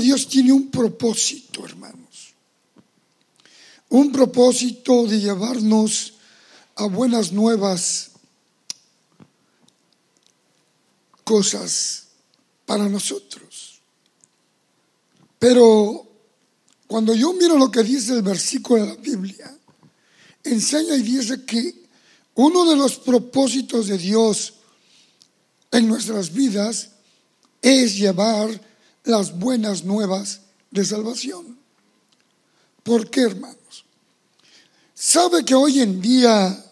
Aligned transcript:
Dios 0.00 0.28
tiene 0.28 0.52
un 0.52 0.70
propósito, 0.70 1.64
hermanos. 1.64 2.34
Un 3.88 4.12
propósito 4.12 5.06
de 5.06 5.20
llevarnos 5.20 6.14
a 6.76 6.86
buenas 6.86 7.32
nuevas 7.32 8.10
cosas 11.24 12.06
para 12.66 12.88
nosotros. 12.88 13.80
Pero 15.38 16.08
cuando 16.86 17.14
yo 17.14 17.32
miro 17.32 17.56
lo 17.56 17.70
que 17.70 17.82
dice 17.82 18.14
el 18.14 18.22
versículo 18.22 18.82
de 18.82 18.88
la 18.88 18.96
Biblia, 18.96 19.58
enseña 20.44 20.96
y 20.96 21.02
dice 21.02 21.44
que 21.44 21.84
uno 22.34 22.68
de 22.68 22.76
los 22.76 22.98
propósitos 22.98 23.86
de 23.88 23.98
Dios 23.98 24.54
en 25.70 25.88
nuestras 25.88 26.32
vidas 26.32 26.90
es 27.62 27.96
llevar 27.96 28.69
las 29.04 29.38
buenas 29.38 29.84
nuevas 29.84 30.42
de 30.70 30.84
salvación. 30.84 31.58
¿Por 32.82 33.10
qué, 33.10 33.22
hermanos? 33.22 33.84
Sabe 34.94 35.44
que 35.44 35.54
hoy 35.54 35.80
en 35.80 36.00
día 36.00 36.64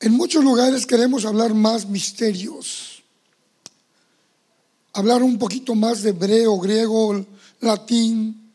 en 0.00 0.12
muchos 0.12 0.42
lugares 0.42 0.86
queremos 0.86 1.26
hablar 1.26 1.52
más 1.52 1.86
misterios, 1.86 3.02
hablar 4.94 5.22
un 5.22 5.38
poquito 5.38 5.74
más 5.74 6.02
de 6.02 6.10
hebreo, 6.10 6.58
griego, 6.58 7.26
latín. 7.60 8.50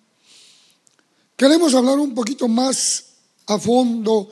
Queremos 1.38 1.76
hablar 1.76 2.00
un 2.00 2.16
poquito 2.16 2.48
más 2.48 3.06
a 3.46 3.60
fondo. 3.60 4.32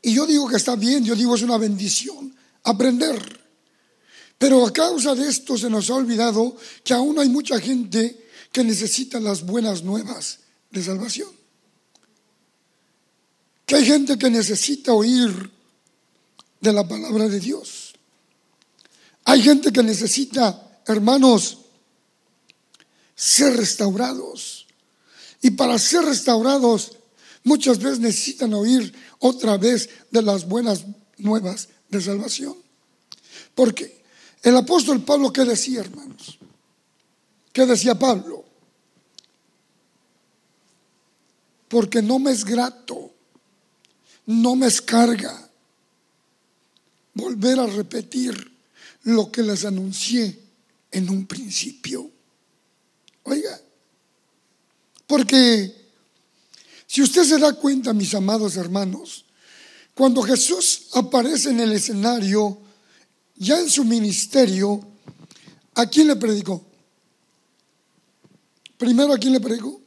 Y 0.00 0.14
yo 0.14 0.26
digo 0.26 0.48
que 0.48 0.56
está 0.56 0.76
bien, 0.76 1.04
yo 1.04 1.14
digo 1.14 1.34
es 1.34 1.42
una 1.42 1.58
bendición 1.58 2.34
aprender. 2.64 3.41
Pero 4.42 4.66
a 4.66 4.72
causa 4.72 5.14
de 5.14 5.28
esto 5.28 5.56
se 5.56 5.70
nos 5.70 5.88
ha 5.88 5.94
olvidado 5.94 6.56
que 6.82 6.92
aún 6.92 7.16
hay 7.16 7.28
mucha 7.28 7.60
gente 7.60 8.26
que 8.50 8.64
necesita 8.64 9.20
las 9.20 9.46
buenas 9.46 9.84
nuevas 9.84 10.40
de 10.68 10.82
salvación. 10.82 11.30
Que 13.64 13.76
hay 13.76 13.84
gente 13.84 14.18
que 14.18 14.28
necesita 14.28 14.94
oír 14.94 15.48
de 16.60 16.72
la 16.72 16.88
palabra 16.88 17.28
de 17.28 17.38
Dios. 17.38 17.94
Hay 19.26 19.42
gente 19.42 19.72
que 19.72 19.84
necesita, 19.84 20.80
hermanos, 20.88 21.58
ser 23.14 23.56
restaurados. 23.56 24.66
Y 25.40 25.52
para 25.52 25.78
ser 25.78 26.04
restaurados, 26.04 26.98
muchas 27.44 27.78
veces 27.78 28.00
necesitan 28.00 28.54
oír 28.54 28.92
otra 29.20 29.56
vez 29.56 29.88
de 30.10 30.20
las 30.20 30.48
buenas 30.48 30.84
nuevas 31.16 31.68
de 31.90 32.00
salvación. 32.00 32.56
Porque 33.54 34.01
el 34.42 34.56
apóstol 34.56 35.02
Pablo, 35.02 35.32
¿qué 35.32 35.44
decía, 35.44 35.80
hermanos? 35.80 36.38
¿Qué 37.52 37.66
decía 37.66 37.98
Pablo? 37.98 38.44
Porque 41.68 42.02
no 42.02 42.18
me 42.18 42.32
es 42.32 42.44
grato, 42.44 43.12
no 44.26 44.56
me 44.56 44.66
escarga 44.66 45.48
volver 47.14 47.60
a 47.60 47.66
repetir 47.66 48.52
lo 49.04 49.30
que 49.30 49.42
les 49.42 49.64
anuncié 49.64 50.38
en 50.90 51.08
un 51.08 51.26
principio. 51.26 52.10
Oiga, 53.24 53.60
porque 55.06 55.74
si 56.86 57.02
usted 57.02 57.24
se 57.24 57.38
da 57.38 57.52
cuenta, 57.54 57.92
mis 57.92 58.14
amados 58.14 58.56
hermanos, 58.56 59.24
cuando 59.94 60.22
Jesús 60.22 60.88
aparece 60.94 61.50
en 61.50 61.60
el 61.60 61.72
escenario, 61.72 62.58
ya 63.36 63.58
en 63.58 63.68
su 63.68 63.84
ministerio, 63.84 64.80
¿a 65.74 65.86
quién 65.86 66.08
le 66.08 66.16
predicó? 66.16 66.64
Primero, 68.76 69.12
¿a 69.12 69.18
quién 69.18 69.32
le 69.32 69.40
predicó? 69.40 69.80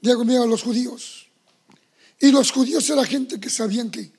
Diego 0.00 0.24
mío, 0.24 0.42
a 0.42 0.46
los 0.46 0.62
judíos. 0.62 1.28
Y 2.20 2.30
los 2.30 2.50
judíos 2.50 2.88
era 2.90 3.04
gente 3.04 3.38
que 3.38 3.50
sabían 3.50 3.90
que 3.90 4.12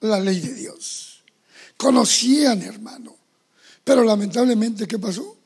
la 0.00 0.20
ley 0.20 0.40
de 0.40 0.54
Dios. 0.54 1.22
Conocían, 1.76 2.62
hermano. 2.62 3.16
Pero 3.84 4.04
lamentablemente, 4.04 4.86
¿qué 4.86 4.98
pasó? 4.98 5.36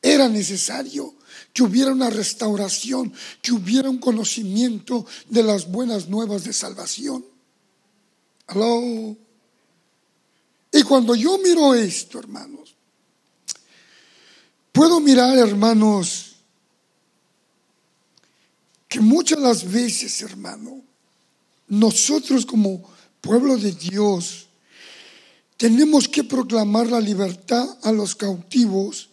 Era 0.00 0.28
necesario 0.28 1.14
que 1.52 1.62
hubiera 1.62 1.92
una 1.92 2.10
restauración, 2.10 3.12
que 3.42 3.52
hubiera 3.52 3.90
un 3.90 3.98
conocimiento 3.98 5.06
de 5.28 5.42
las 5.42 5.70
buenas 5.70 6.08
nuevas 6.08 6.44
de 6.44 6.52
salvación. 6.52 7.24
Aló. 8.46 9.16
Y 10.72 10.82
cuando 10.82 11.14
yo 11.14 11.38
miro 11.38 11.74
esto, 11.74 12.18
hermanos, 12.18 12.74
puedo 14.72 15.00
mirar, 15.00 15.36
hermanos, 15.38 16.36
que 18.88 19.00
muchas 19.00 19.38
las 19.38 19.70
veces, 19.70 20.22
hermano, 20.22 20.82
nosotros 21.68 22.46
como 22.46 22.82
pueblo 23.20 23.56
de 23.56 23.72
Dios, 23.72 24.46
tenemos 25.56 26.08
que 26.08 26.24
proclamar 26.24 26.86
la 26.86 27.00
libertad 27.00 27.66
a 27.82 27.92
los 27.92 28.14
cautivos 28.14 29.10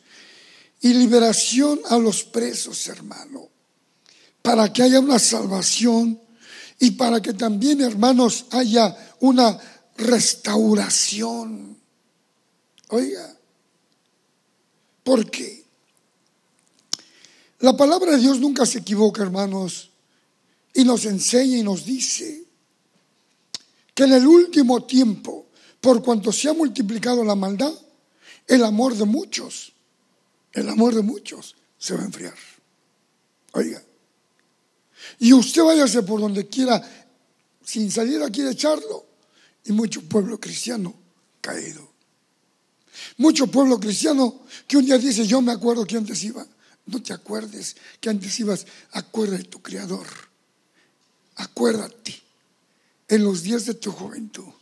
y 0.81 0.93
liberación 0.93 1.79
a 1.89 1.97
los 1.97 2.23
presos, 2.23 2.87
hermano, 2.87 3.49
para 4.41 4.71
que 4.71 4.83
haya 4.83 4.99
una 4.99 5.19
salvación 5.19 6.19
y 6.79 6.91
para 6.91 7.21
que 7.21 7.33
también, 7.33 7.81
hermanos, 7.81 8.45
haya 8.51 8.95
una 9.19 9.57
restauración. 9.95 11.77
Oiga, 12.89 13.37
¿por 15.03 15.29
qué? 15.29 15.65
La 17.59 17.75
palabra 17.75 18.11
de 18.11 18.17
Dios 18.17 18.39
nunca 18.39 18.65
se 18.65 18.79
equivoca, 18.79 19.23
hermanos, 19.23 19.89
y 20.73 20.83
nos 20.83 21.05
enseña 21.05 21.57
y 21.57 21.63
nos 21.63 21.85
dice 21.85 22.43
que 23.93 24.03
en 24.03 24.13
el 24.13 24.27
último 24.27 24.83
tiempo, 24.83 25.47
por 25.79 26.03
cuanto 26.03 26.31
se 26.31 26.49
ha 26.49 26.53
multiplicado 26.53 27.23
la 27.23 27.35
maldad, 27.35 27.73
el 28.47 28.63
amor 28.63 28.95
de 28.95 29.05
muchos, 29.05 29.73
el 30.51 30.69
amor 30.69 30.93
de 30.93 31.01
muchos 31.01 31.55
se 31.77 31.95
va 31.95 32.01
a 32.01 32.05
enfriar. 32.05 32.35
Oiga, 33.53 33.81
y 35.19 35.33
usted 35.33 35.63
váyase 35.63 36.03
por 36.03 36.19
donde 36.19 36.47
quiera, 36.47 36.81
sin 37.63 37.89
salir 37.89 38.21
aquí 38.21 38.41
de 38.41 38.51
echarlo, 38.51 39.04
y 39.65 39.71
mucho 39.71 40.01
pueblo 40.01 40.39
cristiano 40.39 40.95
caído. 41.41 41.91
Mucho 43.17 43.47
pueblo 43.47 43.79
cristiano 43.79 44.41
que 44.67 44.77
un 44.77 44.85
día 44.85 44.97
dice, 44.97 45.27
yo 45.27 45.41
me 45.41 45.51
acuerdo 45.51 45.85
que 45.85 45.97
antes 45.97 46.23
iba. 46.23 46.45
No 46.85 47.01
te 47.01 47.13
acuerdes 47.13 47.75
que 47.99 48.09
antes 48.09 48.39
ibas, 48.39 48.65
acuerda 48.91 49.37
de 49.37 49.43
tu 49.43 49.61
Creador. 49.61 50.07
Acuérdate 51.35 52.21
en 53.07 53.23
los 53.23 53.43
días 53.43 53.65
de 53.65 53.73
tu 53.73 53.91
juventud. 53.91 54.53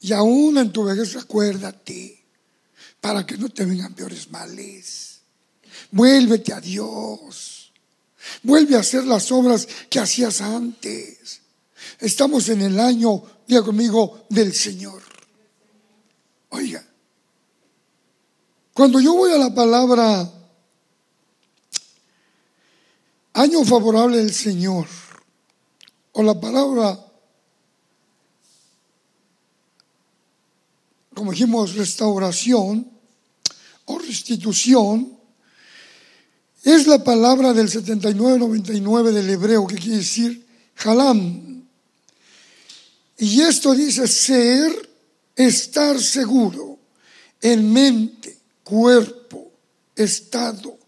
Y 0.00 0.12
aún 0.12 0.58
en 0.58 0.72
tu 0.72 0.84
vejez, 0.84 1.16
acuérdate 1.16 2.24
para 3.00 3.26
que 3.26 3.36
no 3.36 3.48
te 3.48 3.64
vengan 3.64 3.94
peores 3.94 4.30
males. 4.30 5.20
Vuélvete 5.90 6.52
a 6.52 6.60
Dios. 6.60 7.72
Vuelve 8.42 8.76
a 8.76 8.80
hacer 8.80 9.04
las 9.04 9.30
obras 9.32 9.66
que 9.90 9.98
hacías 9.98 10.40
antes. 10.40 11.40
Estamos 12.00 12.48
en 12.48 12.62
el 12.62 12.80
año, 12.80 13.22
diga 13.46 13.62
conmigo, 13.62 14.24
del 14.28 14.52
Señor. 14.52 15.02
Oiga, 16.50 16.84
cuando 18.72 19.00
yo 19.00 19.14
voy 19.14 19.32
a 19.32 19.38
la 19.38 19.54
palabra 19.54 20.30
año 23.34 23.64
favorable 23.64 24.18
del 24.18 24.32
Señor, 24.32 24.86
o 26.12 26.22
la 26.22 26.40
palabra 26.40 27.04
como 31.14 31.30
dijimos, 31.30 31.74
restauración 31.74 32.90
o 33.86 33.98
restitución, 33.98 35.16
es 36.64 36.86
la 36.86 37.04
palabra 37.04 37.52
del 37.52 37.68
79-99 37.68 39.12
del 39.12 39.30
hebreo 39.30 39.66
que 39.66 39.76
quiere 39.76 39.98
decir 39.98 40.46
halam. 40.84 41.53
Y 43.18 43.40
esto 43.42 43.74
dice 43.74 44.06
ser, 44.08 44.90
estar 45.36 46.00
seguro 46.00 46.78
en 47.40 47.72
mente, 47.72 48.38
cuerpo, 48.62 49.52
estado, 49.94 50.78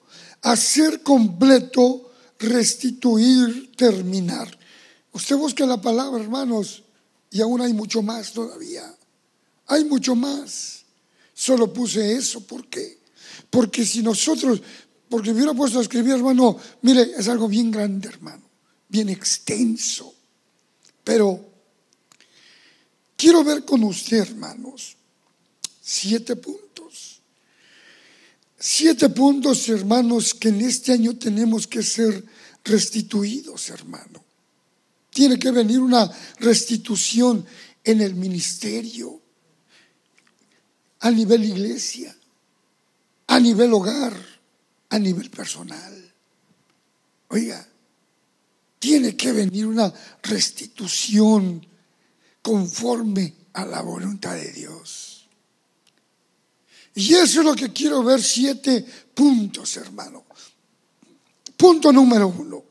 hacer 0.43 1.03
completo, 1.03 2.13
restituir, 2.39 3.73
terminar. 3.77 4.59
Usted 5.13 5.37
busca 5.37 5.65
la 5.67 5.81
palabra, 5.81 6.23
hermanos, 6.23 6.83
y 7.31 7.41
aún 7.41 7.61
hay 7.61 7.73
mucho 7.73 8.03
más 8.03 8.33
todavía. 8.33 8.95
Hay 9.67 9.85
mucho 9.85 10.15
más. 10.15 10.85
Solo 11.35 11.73
puse 11.73 12.15
eso. 12.15 12.41
¿Por 12.47 12.69
qué? 12.69 12.99
Porque 13.51 13.85
si 13.85 14.03
nosotros, 14.03 14.63
porque 15.09 15.31
me 15.31 15.37
hubiera 15.37 15.55
puesto 15.55 15.79
a 15.79 15.83
escribir, 15.83 16.15
hermano, 16.15 16.57
mire, 16.83 17.13
es 17.17 17.29
algo 17.29 17.49
bien 17.49 17.71
grande, 17.71 18.09
hermano, 18.09 18.43
bien 18.89 19.09
extenso. 19.09 20.15
Pero 21.05 21.56
quiero 23.17 23.43
ver 23.43 23.65
con 23.65 23.83
usted, 23.85 24.19
hermanos, 24.19 24.97
siete 25.83 26.37
puntos 26.37 26.67
Siete 28.59 29.11
puntos, 29.11 29.69
hermanos, 29.69 30.33
que 30.35 30.49
en 30.49 30.63
este 30.63 30.93
año 30.93 31.17
tenemos 31.17 31.67
que 31.67 31.83
ser 31.83 32.25
restituidos, 32.65 33.69
hermano. 33.69 34.25
Tiene 35.11 35.39
que 35.39 35.51
venir 35.51 35.81
una 35.81 36.11
restitución 36.39 37.45
en 37.85 38.01
el 38.01 38.15
ministerio, 38.15 39.21
a 41.01 41.11
nivel 41.11 41.45
iglesia, 41.45 42.17
a 43.27 43.39
nivel 43.39 43.73
hogar, 43.75 44.17
a 44.89 44.99
nivel 44.99 45.31
personal. 45.31 46.13
Oiga, 47.29 47.69
tiene 48.79 49.17
que 49.17 49.33
venir 49.33 49.67
una 49.67 49.93
restitución 50.23 51.65
conforme 52.47 53.35
a 53.55 53.67
la 53.67 53.83
voluntad 53.83 54.37
de 54.37 54.53
Dios. 54.53 55.27
Y 56.95 57.15
eso 57.15 57.41
es 57.41 57.45
lo 57.45 57.57
que 57.57 57.73
quiero 57.73 58.05
ver, 58.05 58.23
siete 58.23 58.87
puntos, 59.13 59.77
hermano. 59.77 60.23
Punto 61.57 61.93
número 61.93 62.29
uno. 62.29 62.63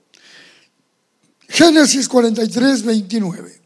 Génesis 1.50 2.08
43, 2.08 2.84
29. 2.84 3.62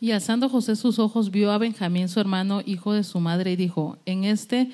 Y 0.00 0.10
alzando 0.10 0.50
José 0.50 0.76
sus 0.76 0.98
ojos, 0.98 1.30
vio 1.30 1.50
a 1.50 1.56
Benjamín, 1.56 2.10
su 2.10 2.20
hermano, 2.20 2.60
hijo 2.66 2.92
de 2.92 3.04
su 3.04 3.20
madre, 3.20 3.52
y 3.52 3.56
dijo, 3.56 3.96
en 4.04 4.24
este, 4.24 4.70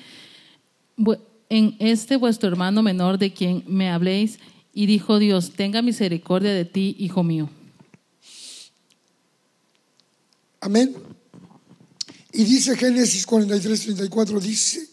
en 1.47 1.77
este 1.79 2.17
vuestro 2.17 2.49
hermano 2.49 2.83
menor 2.83 3.17
de 3.17 3.31
quien 3.31 3.63
me 3.65 3.89
habléis, 3.89 4.39
y 4.73 4.87
dijo 4.87 5.19
Dios, 5.19 5.51
tenga 5.51 5.81
misericordia 5.81 6.53
de 6.53 6.65
ti, 6.65 6.97
hijo 6.99 7.23
mío. 7.23 7.49
Amén. 10.65 10.95
Y 12.33 12.43
dice 12.43 12.75
Génesis 12.75 13.23
43, 13.27 13.81
34, 13.81 14.39
dice, 14.39 14.89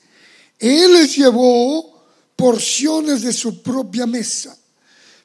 Él 0.59 0.93
les 0.93 1.17
llevó 1.17 2.05
porciones 2.37 3.23
de 3.23 3.33
su 3.33 3.63
propia 3.63 4.07
mesa, 4.07 4.55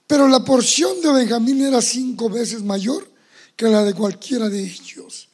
pero 0.08 0.26
la 0.30 0.46
porción 0.46 1.02
de 1.02 1.12
Benjamín 1.12 1.64
era 1.64 1.82
cinco 1.82 2.30
veces 2.30 2.64
mayor 2.64 3.12
que 3.58 3.68
la 3.68 3.84
de 3.84 3.94
cualquiera 3.94 4.48
de 4.48 4.64
ellos. 4.64 5.28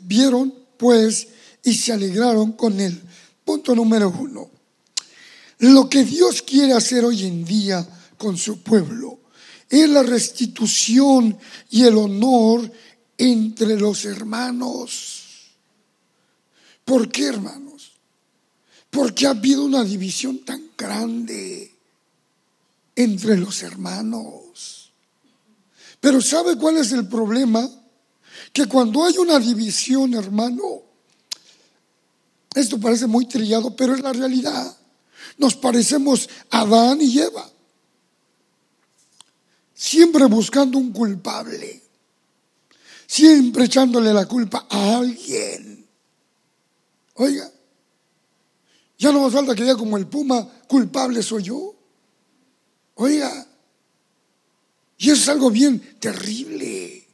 Vieron, 0.00 0.52
pues, 0.76 1.28
y 1.64 1.72
se 1.72 1.94
alegraron 1.94 2.52
con 2.52 2.78
él. 2.78 3.00
Punto 3.46 3.74
número 3.74 4.10
uno. 4.10 4.50
Lo 5.60 5.88
que 5.88 6.04
Dios 6.04 6.42
quiere 6.42 6.74
hacer 6.74 7.06
hoy 7.06 7.24
en 7.24 7.42
día 7.46 7.88
con 8.18 8.36
su 8.36 8.62
pueblo 8.62 9.18
es 9.70 9.88
la 9.88 10.02
restitución 10.02 11.38
y 11.70 11.84
el 11.84 11.96
honor 11.96 12.70
entre 13.18 13.78
los 13.78 14.04
hermanos. 14.04 15.22
¿Por 16.84 17.10
qué, 17.10 17.26
hermanos? 17.26 17.92
Porque 18.90 19.26
ha 19.26 19.30
habido 19.30 19.64
una 19.64 19.84
división 19.84 20.44
tan 20.44 20.70
grande 20.76 21.72
entre 22.96 23.36
los 23.36 23.62
hermanos. 23.62 24.90
Pero 26.00 26.20
¿sabe 26.20 26.56
cuál 26.56 26.78
es 26.78 26.92
el 26.92 27.06
problema? 27.06 27.68
Que 28.52 28.66
cuando 28.66 29.04
hay 29.04 29.16
una 29.18 29.38
división, 29.38 30.14
hermano, 30.14 30.82
esto 32.54 32.78
parece 32.78 33.06
muy 33.06 33.26
trillado, 33.26 33.74
pero 33.74 33.94
es 33.94 34.00
la 34.00 34.12
realidad. 34.12 34.76
Nos 35.38 35.54
parecemos 35.54 36.28
a 36.50 36.60
Adán 36.60 37.00
y 37.00 37.18
Eva. 37.18 37.48
Siempre 39.74 40.26
buscando 40.26 40.78
un 40.78 40.92
culpable. 40.92 41.81
Siempre 43.12 43.66
echándole 43.66 44.10
la 44.10 44.24
culpa 44.24 44.66
a 44.70 44.96
alguien. 44.96 45.86
Oiga, 47.16 47.52
ya 48.96 49.12
no 49.12 49.20
más 49.20 49.34
falta 49.34 49.54
que 49.54 49.64
diga 49.64 49.76
como 49.76 49.98
el 49.98 50.06
puma, 50.06 50.48
culpable 50.66 51.22
soy 51.22 51.42
yo. 51.42 51.74
Oiga, 52.94 53.46
y 54.96 55.10
eso 55.10 55.24
es 55.24 55.28
algo 55.28 55.50
bien 55.50 55.98
terrible. 56.00 57.06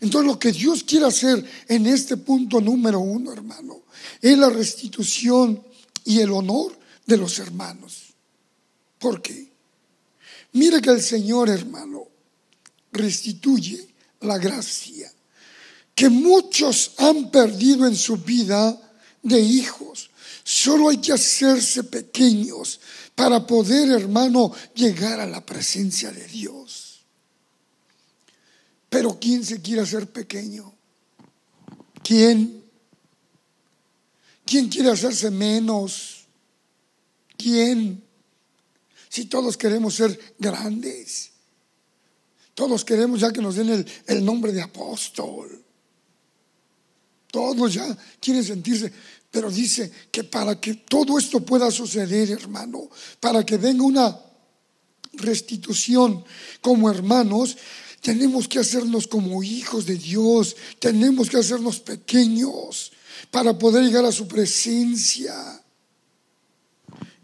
Entonces 0.00 0.26
lo 0.26 0.36
que 0.36 0.50
Dios 0.50 0.82
quiere 0.82 1.06
hacer 1.06 1.48
en 1.68 1.86
este 1.86 2.16
punto 2.16 2.60
número 2.60 2.98
uno, 2.98 3.32
hermano, 3.32 3.82
es 4.20 4.36
la 4.36 4.50
restitución 4.50 5.62
y 6.06 6.18
el 6.18 6.32
honor 6.32 6.76
de 7.06 7.16
los 7.18 7.38
hermanos. 7.38 8.14
¿Por 8.98 9.22
qué? 9.22 9.48
Mire 10.54 10.82
que 10.82 10.90
el 10.90 11.00
Señor, 11.00 11.50
hermano, 11.50 12.08
restituye 12.90 13.94
la 14.20 14.38
gracia 14.38 15.12
que 15.98 16.08
muchos 16.08 16.92
han 16.98 17.28
perdido 17.28 17.84
en 17.84 17.96
su 17.96 18.18
vida 18.18 18.80
de 19.20 19.40
hijos. 19.40 20.10
Solo 20.44 20.90
hay 20.90 20.98
que 20.98 21.12
hacerse 21.12 21.82
pequeños 21.82 22.78
para 23.16 23.44
poder, 23.44 23.90
hermano, 23.90 24.52
llegar 24.76 25.18
a 25.18 25.26
la 25.26 25.44
presencia 25.44 26.12
de 26.12 26.24
Dios. 26.28 27.00
Pero 28.88 29.18
¿quién 29.18 29.44
se 29.44 29.60
quiere 29.60 29.82
hacer 29.82 30.06
pequeño? 30.06 30.72
¿Quién? 32.04 32.62
¿Quién 34.46 34.68
quiere 34.68 34.92
hacerse 34.92 35.32
menos? 35.32 36.26
¿Quién? 37.36 38.04
Si 39.08 39.24
todos 39.24 39.56
queremos 39.56 39.96
ser 39.96 40.36
grandes, 40.38 41.27
todos 42.58 42.84
queremos 42.84 43.20
ya 43.20 43.30
que 43.32 43.40
nos 43.40 43.54
den 43.54 43.86
el, 44.08 44.24
nombre 44.24 44.50
de 44.50 44.60
apóstol. 44.60 45.64
Todos 47.30 47.72
ya 47.72 47.86
quieren 48.18 48.42
sentirse, 48.42 48.92
pero 49.30 49.48
dice 49.48 49.92
que 50.10 50.24
para 50.24 50.60
que 50.60 50.74
todo 50.74 51.20
esto 51.20 51.38
pueda 51.46 51.70
suceder, 51.70 52.32
hermano, 52.32 52.90
para 53.20 53.46
que 53.46 53.58
venga 53.58 53.84
una 53.84 54.18
restitución 55.12 56.24
como 56.60 56.90
hermanos, 56.90 57.56
tenemos 58.00 58.48
que 58.48 58.58
hacernos 58.58 59.06
como 59.06 59.40
hijos 59.44 59.86
de 59.86 59.94
Dios, 59.94 60.56
tenemos 60.80 61.30
que 61.30 61.36
hacernos 61.36 61.78
pequeños 61.78 62.90
para 63.30 63.56
poder 63.56 63.84
llegar 63.84 64.04
a 64.04 64.10
su 64.10 64.26
presencia. 64.26 65.62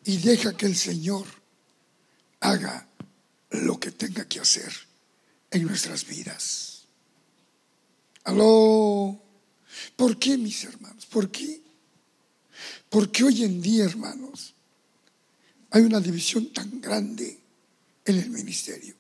Y 0.04 0.19
deja 0.19 0.56
que 0.56 0.66
el 0.66 0.76
Señor 0.76 1.26
haga 2.38 2.86
lo 3.50 3.81
que 3.81 3.90
tenga 3.90 4.28
que 4.28 4.38
hacer 4.38 4.94
en 5.55 5.62
nuestras 5.62 6.05
vidas. 6.05 6.83
Aló. 8.25 9.21
¿Por 9.97 10.19
qué, 10.19 10.37
mis 10.37 10.65
hermanos? 10.65 11.06
¿Por 11.06 11.31
qué? 11.31 11.62
Porque 12.91 13.23
hoy 13.23 13.45
en 13.45 13.62
día, 13.62 13.85
hermanos, 13.85 14.53
hay 15.70 15.82
una 15.82 16.01
división 16.01 16.53
tan 16.53 16.81
grande 16.81 17.41
en 18.05 18.19
el 18.19 18.31
ministerio. 18.31 18.96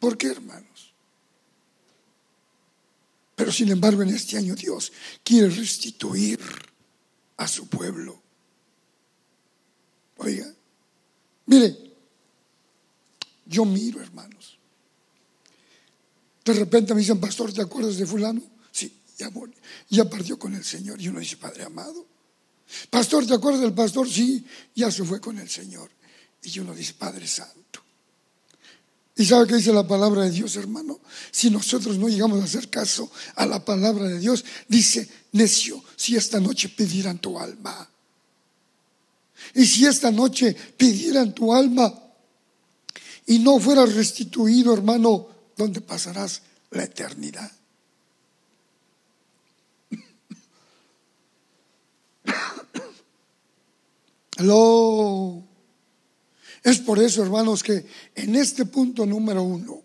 ¿Por 0.00 0.18
qué, 0.18 0.28
hermanos? 0.28 0.92
Pero 3.36 3.52
sin 3.52 3.70
embargo, 3.70 4.02
en 4.02 4.10
este 4.10 4.36
año 4.36 4.56
Dios 4.56 4.92
quiere 5.22 5.48
restituir 5.48 6.40
a 7.36 7.46
su 7.46 7.68
pueblo. 7.68 8.20
Oiga, 10.16 10.52
mire, 11.46 11.76
yo 13.46 13.64
miro, 13.64 14.00
hermanos. 14.00 14.58
De 16.44 16.52
repente 16.52 16.94
me 16.94 17.00
dicen, 17.00 17.20
pastor, 17.20 17.52
¿te 17.52 17.62
acuerdas 17.62 17.96
de 17.96 18.06
fulano? 18.06 18.42
Sí, 18.70 18.92
ya, 19.18 19.30
ya 19.88 20.08
partió 20.08 20.38
con 20.38 20.54
el 20.54 20.64
Señor. 20.64 21.00
Y 21.00 21.08
uno 21.08 21.20
dice, 21.20 21.36
Padre 21.36 21.64
amado, 21.64 22.06
Pastor, 22.90 23.26
¿te 23.26 23.34
acuerdas 23.34 23.60
del 23.60 23.72
pastor? 23.72 24.08
Sí, 24.08 24.44
ya 24.74 24.90
se 24.90 25.04
fue 25.04 25.20
con 25.20 25.38
el 25.38 25.48
Señor. 25.48 25.90
Y 26.42 26.58
uno 26.58 26.74
dice, 26.74 26.94
Padre 26.94 27.26
Santo. 27.26 27.80
¿Y 29.16 29.26
sabe 29.26 29.46
qué 29.46 29.56
dice 29.56 29.72
la 29.72 29.86
palabra 29.86 30.22
de 30.22 30.30
Dios, 30.30 30.56
hermano? 30.56 31.00
Si 31.30 31.50
nosotros 31.50 31.98
no 31.98 32.08
llegamos 32.08 32.40
a 32.40 32.44
hacer 32.44 32.70
caso 32.70 33.10
a 33.36 33.44
la 33.44 33.62
palabra 33.64 34.08
de 34.08 34.18
Dios, 34.18 34.44
dice, 34.68 35.08
necio, 35.32 35.82
si 35.96 36.16
esta 36.16 36.40
noche 36.40 36.70
pidieran 36.70 37.18
tu 37.18 37.38
alma. 37.38 37.88
Y 39.54 39.66
si 39.66 39.84
esta 39.84 40.10
noche 40.10 40.56
pidieran 40.76 41.34
tu 41.34 41.54
alma 41.54 41.92
y 43.26 43.38
no 43.38 43.60
fuera 43.60 43.84
restituido, 43.84 44.72
hermano, 44.72 45.28
¿dónde 45.56 45.80
pasarás 45.80 46.42
la 46.70 46.84
eternidad? 46.84 47.50
Es 56.64 56.78
por 56.78 56.98
eso, 56.98 57.22
hermanos, 57.22 57.62
que 57.62 57.86
en 58.14 58.36
este 58.36 58.66
punto 58.66 59.06
número 59.06 59.42
uno, 59.42 59.82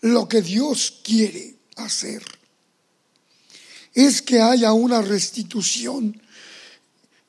lo 0.00 0.28
que 0.28 0.42
Dios 0.42 1.00
quiere 1.02 1.56
hacer 1.76 2.22
es 3.94 4.22
que 4.22 4.40
haya 4.40 4.72
una 4.72 5.02
restitución 5.02 6.20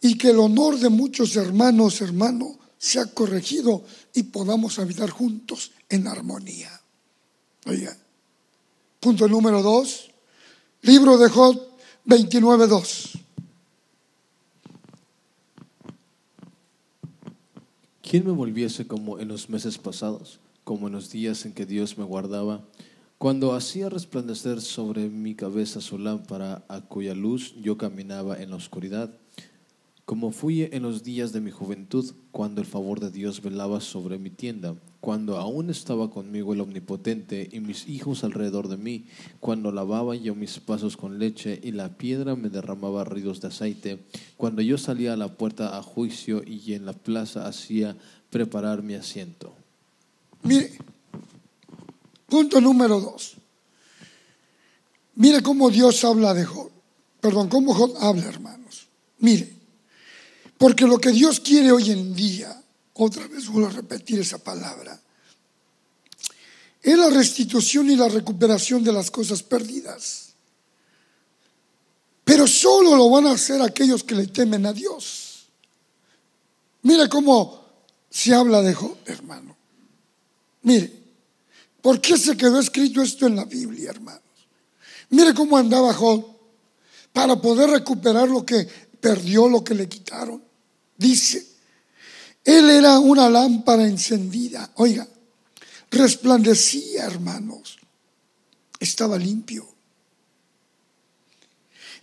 y 0.02 0.18
que 0.18 0.30
el 0.30 0.40
honor 0.40 0.80
de 0.80 0.90
muchos 0.90 1.36
hermanos, 1.36 2.02
hermano, 2.02 2.58
sea 2.78 3.06
corregido 3.06 3.86
y 4.14 4.24
podamos 4.24 4.80
habitar 4.80 5.10
juntos 5.10 5.72
en 5.90 6.08
armonía. 6.08 6.83
Punto 9.00 9.28
número 9.28 9.62
dos. 9.62 10.12
Libro 10.82 11.18
de 11.18 11.30
Job 11.30 11.62
29.2. 12.06 13.20
¿Quién 18.02 18.26
me 18.26 18.32
volviese 18.32 18.86
como 18.86 19.18
en 19.18 19.30
los 19.30 19.50
meses 19.50 19.78
pasados, 19.78 20.40
como 20.64 20.88
en 20.88 20.94
los 20.94 21.10
días 21.10 21.46
en 21.46 21.54
que 21.54 21.66
Dios 21.66 21.98
me 21.98 22.04
guardaba, 22.04 22.62
cuando 23.18 23.54
hacía 23.54 23.90
resplandecer 23.90 24.62
sobre 24.62 25.08
mi 25.10 25.34
cabeza 25.34 25.80
su 25.80 25.98
lámpara 25.98 26.66
a 26.68 26.82
cuya 26.82 27.16
luz 27.16 27.56
yo 27.62 27.78
caminaba 27.78 28.42
en 28.42 28.50
la 28.50 28.58
oscuridad? 28.58 29.10
Como 30.06 30.32
fui 30.32 30.64
en 30.64 30.84
los 30.84 31.04
días 31.04 31.32
de 31.32 31.40
mi 31.40 31.50
juventud, 31.50 32.14
cuando 32.32 32.60
el 32.60 32.68
favor 32.68 33.00
de 33.00 33.10
Dios 33.10 33.42
velaba 33.42 33.80
sobre 33.80 34.18
mi 34.18 34.30
tienda, 34.30 34.76
cuando 35.00 35.38
aún 35.38 35.70
estaba 35.70 36.10
conmigo 36.10 36.54
el 36.54 36.62
Omnipotente 36.62 37.50
y 37.52 37.62
mis 37.62 37.88
hijos 37.88 38.24
alrededor 38.24 38.68
de 38.68 38.78
mí, 38.78 39.06
cuando 39.40 39.72
lavaba 39.72 40.16
yo 40.16 40.36
mis 40.36 40.60
pasos 40.60 40.98
con 40.98 41.20
leche 41.20 41.60
y 41.64 41.72
la 41.72 41.98
piedra 41.98 42.36
me 42.36 42.50
derramaba 42.50 43.06
ríos 43.06 43.40
de 43.40 43.48
aceite, 43.48 44.00
cuando 44.36 44.62
yo 44.62 44.78
salía 44.78 45.14
a 45.14 45.18
la 45.18 45.30
puerta 45.38 45.78
a 45.78 45.82
juicio 45.82 46.44
y 46.46 46.74
en 46.74 46.86
la 46.86 46.94
plaza 46.94 47.48
hacía 47.48 47.96
preparar 48.30 48.84
mi 48.84 48.96
asiento. 48.96 49.54
Mire, 50.44 50.72
punto 52.28 52.60
número 52.60 53.00
dos. 53.00 53.38
Mire 55.16 55.42
cómo 55.42 55.70
Dios 55.70 56.04
habla 56.04 56.34
de 56.34 56.44
Job. 56.44 56.72
Perdón, 57.22 57.48
cómo 57.48 57.74
Job 57.74 57.94
habla, 58.00 58.26
hermanos. 58.26 58.88
Mire, 59.20 59.63
porque 60.64 60.88
lo 60.88 60.98
que 60.98 61.12
Dios 61.12 61.42
quiere 61.42 61.74
hoy 61.74 61.92
en 61.92 62.16
día, 62.16 62.64
otra 62.94 63.28
vez 63.28 63.50
vuelvo 63.50 63.68
a 63.68 63.74
repetir 63.74 64.22
esa 64.22 64.38
palabra, 64.38 64.98
es 66.82 66.98
la 66.98 67.10
restitución 67.10 67.90
y 67.90 67.98
la 67.98 68.08
recuperación 68.08 68.82
de 68.82 68.94
las 68.94 69.12
cosas 69.12 69.44
perdidas. 69.44 70.30
Pero 72.24 72.48
solo 72.48 72.96
lo 72.96 73.10
van 73.10 73.28
a 73.28 73.32
hacer 73.32 73.62
aquellos 73.62 74.06
que 74.06 74.16
le 74.16 74.28
temen 74.28 74.66
a 74.66 74.72
Dios. 74.72 75.50
Mire 76.84 77.10
cómo 77.10 77.66
se 78.10 78.34
habla 78.34 78.62
de 78.62 78.74
Job, 78.74 78.96
hermano. 79.06 79.58
Mire, 80.62 80.94
¿por 81.82 82.00
qué 82.00 82.18
se 82.18 82.38
quedó 82.38 82.62
escrito 82.62 83.02
esto 83.02 83.28
en 83.28 83.36
la 83.36 83.44
Biblia, 83.44 83.90
hermanos? 83.90 84.22
Mire 85.10 85.34
cómo 85.34 85.58
andaba 85.58 85.94
Job 85.94 86.26
para 87.12 87.36
poder 87.36 87.70
recuperar 87.70 88.30
lo 88.30 88.46
que 88.46 88.66
perdió, 89.02 89.50
lo 89.50 89.62
que 89.62 89.76
le 89.76 89.90
quitaron. 89.90 90.53
Dice, 91.04 91.46
él 92.46 92.70
era 92.70 92.98
una 92.98 93.30
lámpara 93.30 93.86
encendida. 93.86 94.72
Oiga, 94.76 95.06
resplandecía, 95.92 97.04
hermanos. 97.04 97.78
Estaba 98.80 99.18
limpio. 99.18 99.68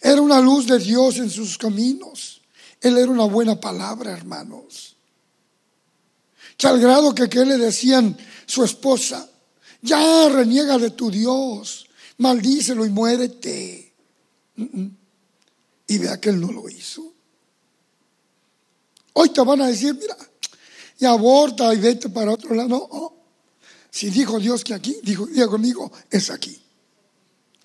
Era 0.03 0.21
una 0.21 0.39
luz 0.39 0.67
de 0.67 0.79
Dios 0.79 1.17
en 1.17 1.31
sus 1.31 1.57
caminos. 1.57 2.43
Él 2.83 2.99
era 2.99 3.11
una 3.11 3.25
buena 3.25 3.59
palabra, 3.59 4.13
hermanos. 4.13 4.97
Al 6.63 6.79
grado 6.79 7.15
que, 7.15 7.31
que 7.31 7.47
le 7.47 7.57
decían 7.57 8.19
su 8.45 8.63
esposa, 8.63 9.31
ya 9.81 10.29
reniega 10.29 10.77
de 10.77 10.91
tu 10.91 11.11
Dios, 11.11 11.87
maldícelo 12.19 12.85
y 12.85 12.91
muérete. 12.91 13.95
Y 15.87 15.99
vea 15.99 16.21
que 16.21 16.29
él 16.29 16.39
no 16.39 16.53
lo 16.53 16.69
hizo. 16.69 17.10
Hoy 19.13 19.31
te 19.31 19.41
van 19.43 19.61
a 19.63 19.67
decir, 19.67 19.95
mira, 19.95 20.17
y 20.99 21.05
aborta 21.05 21.73
y 21.75 21.79
vete 21.79 22.09
para 22.11 22.33
otro 22.33 22.55
lado. 22.55 23.15
Si 23.91 24.11
dijo 24.11 24.39
Dios 24.39 24.63
que 24.63 24.75
aquí, 24.75 24.97
dijo, 25.03 25.27
diga 25.27 25.49
conmigo, 25.49 25.91
es 26.11 26.31
aquí. 26.31 26.61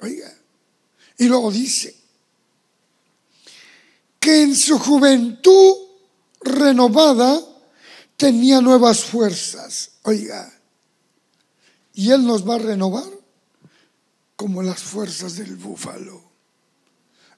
Oiga. 0.02 0.34
Y 1.18 1.26
luego 1.26 1.52
dice 1.52 1.96
que 4.20 4.42
en 4.42 4.56
su 4.56 4.80
juventud 4.80 5.76
renovada 6.42 7.42
tenía 8.18 8.60
nuevas 8.62 9.04
fuerzas. 9.04 9.92
Oiga. 10.04 10.52
Y 11.94 12.12
Él 12.12 12.26
nos 12.26 12.48
va 12.48 12.56
a 12.56 12.60
renovar 12.60 13.10
como 14.36 14.64
las 14.64 14.82
fuerzas 14.82 15.38
del 15.38 15.56
búfalo 15.56 16.25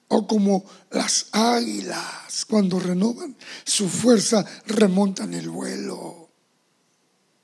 o 0.08 0.26
como 0.26 0.64
las 0.90 1.26
águilas 1.32 2.44
cuando 2.46 2.80
renovan 2.80 3.36
su 3.64 3.88
fuerza 3.88 4.44
remontan 4.66 5.34
el 5.34 5.50
vuelo. 5.50 6.30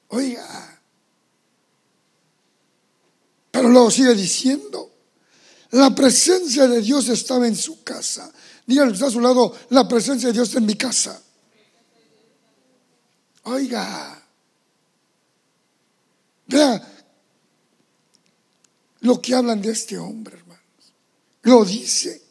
Oiga, 0.09 0.80
pero 3.50 3.68
luego 3.68 3.90
sigue 3.90 4.14
diciendo, 4.14 4.90
la 5.73 5.94
presencia 5.94 6.66
de 6.66 6.80
Dios 6.80 7.09
estaba 7.09 7.47
en 7.47 7.56
su 7.56 7.83
casa. 7.83 8.33
Díganle 8.66 8.94
está 8.94 9.06
a 9.06 9.11
su 9.11 9.21
lado, 9.21 9.54
la 9.71 9.87
presencia 9.87 10.28
de 10.28 10.33
Dios 10.33 10.49
está 10.49 10.59
en 10.59 10.66
mi 10.66 10.75
casa. 10.75 11.21
Oiga, 13.44 14.26
vea 16.47 16.90
lo 19.00 19.21
que 19.21 19.35
hablan 19.35 19.61
de 19.61 19.71
este 19.71 19.99
hombre, 19.99 20.38
hermanos. 20.38 20.64
Lo 21.42 21.64
dice 21.64 22.23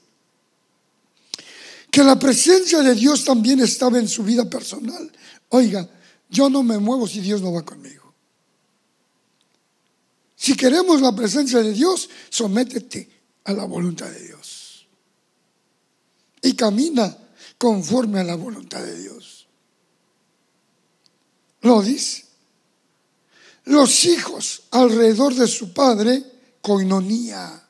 que 1.93 2.03
la 2.03 2.17
presencia 2.17 2.81
de 2.81 2.95
Dios 2.95 3.23
también 3.23 3.59
estaba 3.59 3.99
en 3.99 4.07
su 4.07 4.23
vida 4.23 4.49
personal. 4.49 5.11
Oiga, 5.49 5.87
yo 6.27 6.49
no 6.49 6.63
me 6.63 6.79
muevo 6.79 7.07
si 7.07 7.21
Dios 7.21 7.39
no 7.39 7.53
va 7.53 7.63
conmigo. 7.63 8.15
Si 10.35 10.55
queremos 10.55 11.01
la 11.01 11.15
presencia 11.15 11.59
de 11.59 11.71
Dios, 11.71 12.09
sométete 12.31 13.07
a 13.43 13.53
la 13.53 13.65
voluntad 13.65 14.09
de 14.09 14.25
Dios. 14.25 14.87
Y 16.41 16.55
camina 16.55 17.15
conforme 17.59 18.21
a 18.21 18.23
la 18.23 18.37
voluntad 18.37 18.83
de 18.83 18.99
Dios. 18.99 19.45
Lo 21.61 21.83
dice. 21.83 22.25
Los 23.65 24.05
hijos 24.05 24.63
alrededor 24.71 25.35
de 25.35 25.47
su 25.47 25.71
padre, 25.73 26.23
coinonía. 26.59 27.62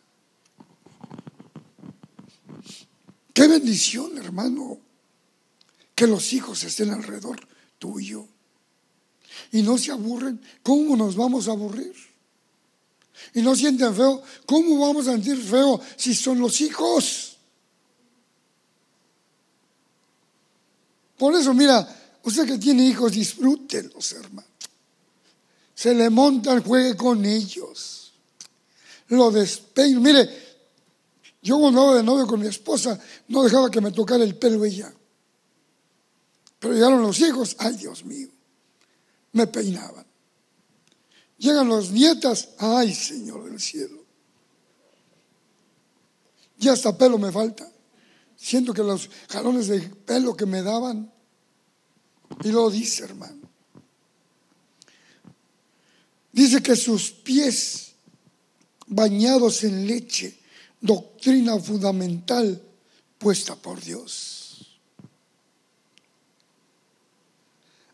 Qué 3.33 3.47
bendición, 3.47 4.17
hermano, 4.17 4.77
que 5.95 6.07
los 6.07 6.31
hijos 6.33 6.63
estén 6.63 6.91
alrededor 6.91 7.39
tuyo 7.79 8.27
y 9.51 9.63
no 9.63 9.77
se 9.77 9.91
aburren. 9.91 10.39
¿Cómo 10.61 10.95
nos 10.95 11.15
vamos 11.15 11.47
a 11.47 11.51
aburrir? 11.51 11.93
Y 13.33 13.41
no 13.41 13.55
sienten 13.55 13.95
feo. 13.95 14.21
¿Cómo 14.45 14.79
vamos 14.79 15.07
a 15.07 15.13
sentir 15.13 15.37
feo 15.37 15.81
si 15.95 16.13
son 16.13 16.39
los 16.39 16.61
hijos? 16.61 17.37
Por 21.17 21.33
eso, 21.35 21.53
mira, 21.53 22.19
usted 22.23 22.45
que 22.45 22.57
tiene 22.57 22.85
hijos, 22.85 23.11
disfrútenlos, 23.11 24.11
hermano. 24.13 24.47
Se 25.73 25.93
le 25.95 26.09
montan, 26.09 26.63
juegue 26.63 26.95
con 26.95 27.25
ellos. 27.25 28.13
Lo 29.07 29.31
despeino. 29.31 30.01
Mire, 30.01 30.52
yo 31.43 31.67
andaba 31.67 31.95
de 31.95 32.03
novio 32.03 32.25
con 32.25 32.39
mi 32.39 32.47
esposa, 32.47 32.97
no 33.27 33.43
dejaba 33.43 33.69
que 33.69 33.81
me 33.81 33.91
tocara 33.91 34.23
el 34.23 34.35
pelo 34.37 34.63
ella. 34.63 34.93
Pero 36.57 36.73
llegaron 36.73 37.01
los 37.01 37.19
hijos, 37.19 37.57
ay 37.59 37.75
Dios 37.75 38.05
mío, 38.05 38.29
me 39.33 39.45
peinaban. 39.47 40.05
Llegan 41.37 41.67
los 41.67 41.91
nietas, 41.91 42.51
ay 42.57 42.95
Señor 42.95 43.43
del 43.43 43.59
cielo. 43.59 44.05
Ya 46.57 46.71
hasta 46.71 46.97
pelo 46.97 47.17
me 47.17 47.29
falta. 47.29 47.69
Siento 48.37 48.73
que 48.73 48.81
los 48.81 49.09
jalones 49.27 49.67
de 49.67 49.81
pelo 49.81 50.37
que 50.37 50.45
me 50.45 50.61
daban. 50.61 51.11
Y 52.41 52.51
lo 52.51 52.69
dice, 52.69 53.03
hermano. 53.03 53.49
Dice 56.31 56.63
que 56.63 56.77
sus 56.77 57.11
pies 57.11 57.91
bañados 58.87 59.65
en 59.65 59.85
leche 59.85 60.39
doctrina 60.83 61.57
fundamental 61.59 62.61
puesta 63.17 63.55
por 63.55 63.81
Dios. 63.81 64.77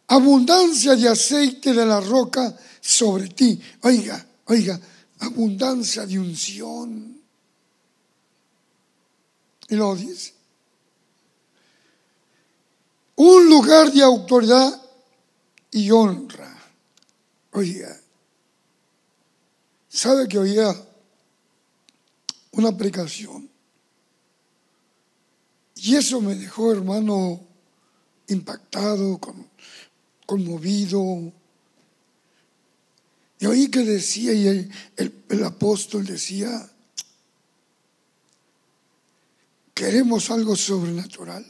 Abundancia 0.08 0.96
de 0.96 1.08
aceite 1.08 1.72
de 1.72 1.86
la 1.86 2.00
roca 2.02 2.58
sobre 2.82 3.30
ti. 3.30 3.62
Oiga, 3.84 4.26
oiga, 4.46 4.80
abundancia 5.20 6.08
de 6.08 6.18
unción. 6.18 7.22
Y 9.70 9.76
lo 9.76 9.96
dice. 9.96 10.34
Un 13.18 13.48
lugar 13.48 13.92
de 13.92 14.02
autoridad 14.02 14.82
y 15.70 15.92
honra. 15.92 16.58
Oiga, 17.52 17.96
¿sabe 19.90 20.28
que 20.28 20.40
oiga? 20.40 20.89
Una 22.52 22.70
aplicación. 22.70 23.50
Y 25.76 25.96
eso 25.96 26.20
me 26.22 26.36
dejó, 26.36 26.72
hermano, 26.72 27.42
impactado, 28.28 29.20
conmovido. 30.26 31.32
Y 33.40 33.46
oí 33.46 33.70
que 33.70 33.80
decía, 33.80 34.34
y 34.34 34.70
el 34.98 35.44
apóstol 35.44 36.06
decía, 36.06 36.70
queremos 39.74 40.30
algo 40.30 40.58
sobrenatural, 40.58 41.46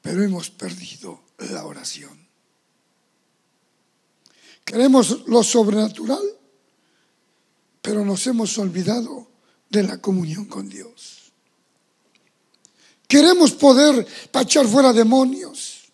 pero 0.00 0.22
hemos 0.22 0.50
perdido 0.50 1.20
la 1.38 1.66
oración. 1.66 2.18
Queremos 4.64 5.26
lo 5.26 5.42
sobrenatural, 5.42 6.22
pero 7.82 8.04
nos 8.04 8.26
hemos 8.26 8.56
olvidado 8.58 9.28
de 9.68 9.82
la 9.82 9.98
comunión 10.00 10.46
con 10.46 10.68
Dios. 10.68 11.32
Queremos 13.06 13.52
poder 13.52 14.06
para 14.30 14.44
echar 14.44 14.66
fuera 14.66 14.92
demonios. 14.92 15.90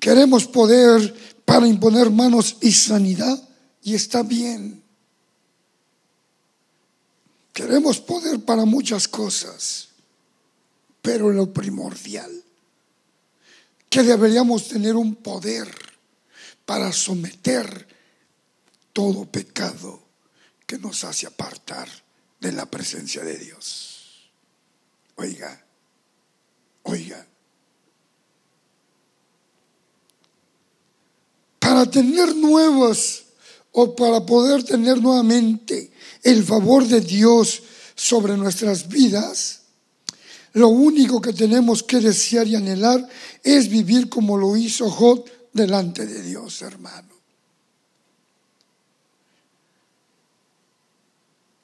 Queremos 0.00 0.46
poder 0.46 1.14
para 1.44 1.66
imponer 1.66 2.10
manos 2.10 2.56
y 2.60 2.72
sanidad 2.72 3.48
y 3.82 3.94
está 3.94 4.22
bien. 4.22 4.82
Queremos 7.52 7.98
poder 7.98 8.44
para 8.44 8.64
muchas 8.64 9.08
cosas, 9.08 9.88
pero 11.02 11.30
lo 11.30 11.52
primordial, 11.52 12.30
que 13.88 14.02
deberíamos 14.04 14.68
tener 14.68 14.94
un 14.94 15.16
poder 15.16 15.68
para 16.64 16.92
someter 16.92 17.87
todo 18.98 19.26
pecado 19.26 20.02
que 20.66 20.76
nos 20.76 21.04
hace 21.04 21.28
apartar 21.28 21.88
de 22.40 22.50
la 22.50 22.66
presencia 22.66 23.22
de 23.22 23.38
Dios. 23.38 24.28
Oiga, 25.14 25.64
oiga. 26.82 27.24
Para 31.60 31.88
tener 31.88 32.34
nuevos 32.34 33.26
o 33.70 33.94
para 33.94 34.26
poder 34.26 34.64
tener 34.64 35.00
nuevamente 35.00 35.92
el 36.24 36.42
favor 36.42 36.84
de 36.84 37.00
Dios 37.00 37.62
sobre 37.94 38.36
nuestras 38.36 38.88
vidas, 38.88 39.60
lo 40.54 40.70
único 40.70 41.20
que 41.20 41.32
tenemos 41.32 41.84
que 41.84 42.00
desear 42.00 42.48
y 42.48 42.56
anhelar 42.56 43.08
es 43.44 43.68
vivir 43.68 44.08
como 44.08 44.36
lo 44.36 44.56
hizo 44.56 44.90
Job 44.90 45.24
delante 45.52 46.04
de 46.04 46.20
Dios, 46.20 46.62
hermano. 46.62 47.17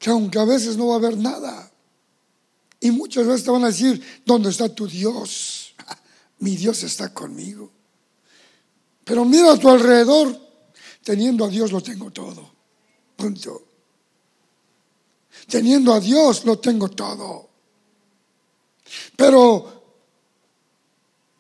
Que 0.05 0.11
aunque 0.11 0.39
a 0.39 0.45
veces 0.45 0.77
no 0.77 0.89
va 0.89 0.97
a 0.97 0.99
haber 0.99 1.17
nada, 1.17 1.73
y 2.79 2.91
muchas 2.91 3.27
veces 3.27 3.43
te 3.43 3.51
van 3.51 3.65
a 3.65 3.69
decir, 3.69 4.05
¿dónde 4.27 4.51
está 4.51 4.69
tu 4.69 4.87
Dios? 4.87 5.75
Mi 6.41 6.57
Dios 6.57 6.83
está 6.83 7.15
conmigo. 7.15 7.71
Pero 9.03 9.25
mira 9.25 9.55
a 9.55 9.57
tu 9.57 9.71
alrededor, 9.71 10.39
teniendo 11.03 11.47
a 11.47 11.49
Dios 11.49 11.73
lo 11.73 11.81
tengo 11.81 12.11
todo. 12.11 12.53
Teniendo 15.49 15.95
a 15.95 16.01
Dios 16.01 16.45
lo 16.45 16.59
tengo 16.59 16.91
todo. 16.91 17.49
Pero 19.17 19.85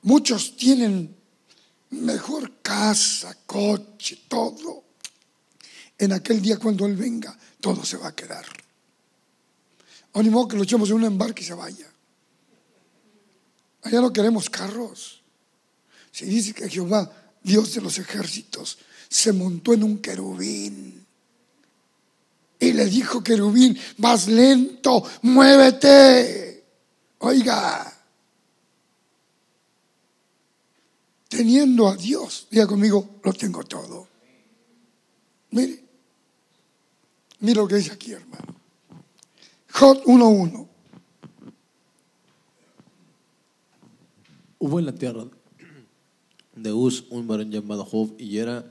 muchos 0.00 0.56
tienen 0.56 1.14
mejor 1.90 2.62
casa, 2.62 3.36
coche, 3.44 4.20
todo. 4.26 4.83
En 5.98 6.12
aquel 6.12 6.42
día 6.42 6.58
cuando 6.58 6.86
Él 6.86 6.96
venga, 6.96 7.36
todo 7.60 7.84
se 7.84 7.96
va 7.96 8.08
a 8.08 8.14
quedar. 8.14 8.44
O 10.12 10.48
que 10.48 10.56
lo 10.56 10.62
echemos 10.62 10.90
en 10.90 10.96
un 10.96 11.04
embarque 11.04 11.42
y 11.42 11.46
se 11.46 11.54
vaya. 11.54 11.90
Allá 13.82 14.00
no 14.00 14.12
queremos 14.12 14.48
carros. 14.48 15.22
Si 16.10 16.24
dice 16.24 16.54
que 16.54 16.68
Jehová, 16.68 17.10
Dios 17.42 17.74
de 17.74 17.80
los 17.80 17.98
ejércitos, 17.98 18.78
se 19.08 19.32
montó 19.32 19.74
en 19.74 19.82
un 19.82 19.98
querubín 19.98 21.04
y 22.64 22.72
le 22.72 22.86
dijo 22.86 23.22
querubín, 23.22 23.78
más 23.98 24.26
lento, 24.26 25.02
muévete. 25.22 26.64
Oiga, 27.18 27.92
teniendo 31.28 31.88
a 31.88 31.96
Dios, 31.96 32.46
diga 32.50 32.66
conmigo, 32.66 33.20
lo 33.22 33.32
tengo 33.32 33.64
todo. 33.64 34.08
Mire, 35.50 35.83
mire 37.40 37.56
lo 37.56 37.68
que 37.68 37.76
dice 37.76 37.92
aquí, 37.92 38.12
hermano. 38.12 38.54
Job 39.72 40.04
1.1. 40.04 40.68
Hubo 44.58 44.78
en 44.78 44.86
la 44.86 44.92
tierra 44.92 45.26
de 46.54 46.72
Uz 46.72 47.04
un 47.10 47.26
varón 47.26 47.50
llamado 47.50 47.84
Job 47.84 48.14
y 48.18 48.38
era 48.38 48.64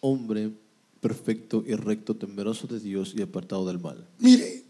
hombre 0.00 0.52
perfecto 1.00 1.64
y 1.66 1.74
recto, 1.74 2.16
temeroso 2.16 2.66
de 2.66 2.80
Dios 2.80 3.14
y 3.16 3.22
apartado 3.22 3.66
del 3.66 3.78
mal. 3.78 4.06
Mire, 4.18 4.64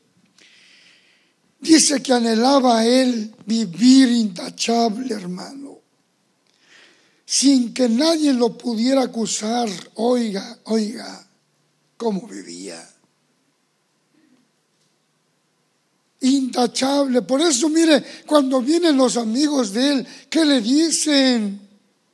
dice 1.61 2.03
que 2.03 2.12
anhelaba 2.12 2.85
él 2.85 3.35
vivir 3.47 4.09
intachable, 4.09 5.14
hermano, 5.14 5.79
sin 7.25 7.73
que 7.73 7.88
nadie 7.88 8.33
lo 8.33 8.57
pudiera 8.57 9.03
acusar. 9.03 9.69
Oiga, 9.95 10.59
oiga, 10.64 11.27
cómo 11.97 12.27
vivía. 12.27 12.85
Intachable. 16.21 17.23
Por 17.23 17.41
eso, 17.41 17.69
mire, 17.69 18.05
cuando 18.27 18.61
vienen 18.61 18.97
los 18.97 19.17
amigos 19.17 19.73
de 19.73 19.93
él, 19.93 20.07
¿qué 20.29 20.45
le 20.45 20.61
dicen? 20.61 21.69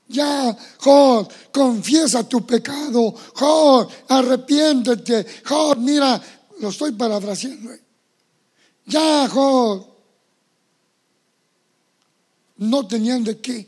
Ya, 0.08 0.56
Job, 0.78 1.32
confiesa 1.50 2.28
tu 2.28 2.44
pecado. 2.44 3.14
Job, 3.34 3.88
arrepiéntete. 4.08 5.26
Job, 5.44 5.78
mira, 5.78 6.20
lo 6.60 6.68
estoy 6.68 6.92
parafraseando. 6.92 7.70
Ya, 8.86 9.28
Job. 9.28 9.86
No 12.58 12.86
tenían 12.86 13.24
de 13.24 13.40
qué 13.40 13.66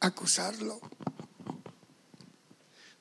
acusarlo. 0.00 0.80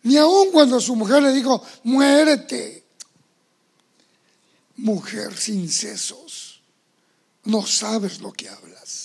Ni 0.03 0.17
aun 0.17 0.51
cuando 0.51 0.79
su 0.79 0.95
mujer 0.95 1.21
le 1.21 1.33
dijo, 1.33 1.61
muérete. 1.83 2.85
Mujer 4.77 5.35
sin 5.35 5.69
sesos, 5.69 6.48
no 7.45 7.65
sabes 7.65 8.21
lo 8.21 8.31
que 8.31 8.49
hablas 8.49 8.99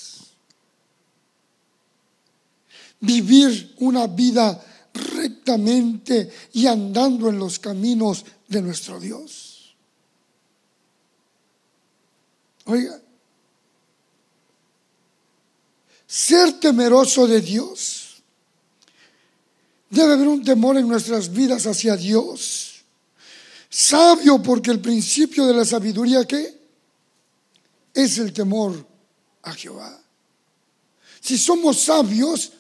vivir 3.05 3.75
una 3.79 4.07
vida 4.07 4.63
rectamente 4.93 6.31
y 6.53 6.67
andando 6.67 7.29
en 7.29 7.39
los 7.39 7.59
caminos 7.59 8.25
de 8.49 8.63
nuestro 8.63 8.99
Dios. 8.99 9.75
Oiga, 12.67 13.01
ser 16.07 16.59
temeroso 16.61 17.27
de 17.27 17.41
Dios. 17.41 18.23
Debe 19.91 20.15
haber 20.15 20.29
un 20.29 20.43
temor 20.43 20.77
en 20.77 20.89
nuestras 20.89 21.33
vidas 21.33 21.67
hacia 21.67 21.97
Dios. 21.97 22.85
Sabio 23.69 24.43
porque 24.43 24.71
el 24.71 24.81
principio 24.81 25.47
de 25.47 25.55
la 25.55 25.65
sabiduría 25.65 26.25
¿qué? 26.25 26.64
Es 27.95 28.19
el 28.19 28.33
temor 28.33 28.87
a 29.43 29.53
Jehová. 29.53 29.99
Si 31.21 31.39
somos 31.39 31.81
sabios, 31.81 32.53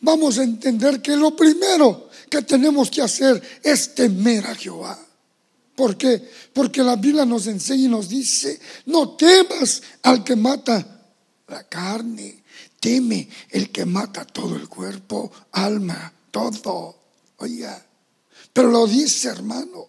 vamos 0.00 0.38
a 0.38 0.44
entender 0.44 1.02
que 1.02 1.16
lo 1.16 1.34
primero 1.34 2.08
que 2.30 2.42
tenemos 2.42 2.90
que 2.90 3.02
hacer 3.02 3.42
es 3.62 3.94
temer 3.94 4.46
a 4.46 4.54
Jehová. 4.54 4.98
¿Por 5.74 5.96
qué? 5.96 6.30
Porque 6.52 6.82
la 6.82 6.96
Biblia 6.96 7.24
nos 7.24 7.46
enseña 7.46 7.84
y 7.84 7.88
nos 7.88 8.08
dice, 8.08 8.60
no 8.86 9.16
temas 9.16 9.82
al 10.02 10.22
que 10.22 10.36
mata 10.36 11.00
la 11.48 11.64
carne, 11.68 12.44
teme 12.78 13.28
el 13.50 13.70
que 13.70 13.84
mata 13.84 14.24
todo 14.24 14.54
el 14.56 14.68
cuerpo, 14.68 15.32
alma, 15.52 16.12
todo. 16.30 16.96
Oiga, 17.38 17.84
pero 18.52 18.70
lo 18.70 18.86
dice 18.86 19.28
hermano, 19.28 19.88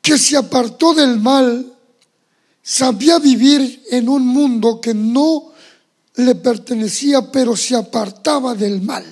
que 0.00 0.18
se 0.18 0.36
apartó 0.36 0.94
del 0.94 1.20
mal, 1.20 1.77
sabía 2.68 3.18
vivir 3.18 3.82
en 3.90 4.10
un 4.10 4.26
mundo 4.26 4.78
que 4.78 4.92
no 4.92 5.54
le 6.16 6.34
pertenecía, 6.34 7.32
pero 7.32 7.56
se 7.56 7.74
apartaba 7.74 8.54
del 8.54 8.82
mal. 8.82 9.06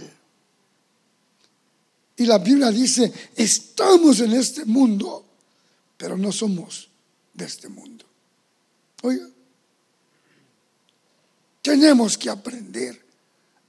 Y 2.18 2.26
la 2.26 2.36
Biblia 2.36 2.70
dice, 2.70 3.10
estamos 3.34 4.20
en 4.20 4.34
este 4.34 4.66
mundo, 4.66 5.24
pero 5.96 6.18
no 6.18 6.32
somos 6.32 6.90
de 7.32 7.46
este 7.46 7.70
mundo. 7.70 8.04
Oiga, 9.02 9.26
tenemos 11.62 12.18
que 12.18 12.28
aprender 12.28 13.02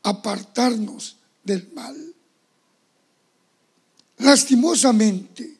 a 0.03 0.09
apartarnos 0.09 1.15
del 1.45 1.71
mal. 1.73 2.13
Lastimosamente, 4.17 5.56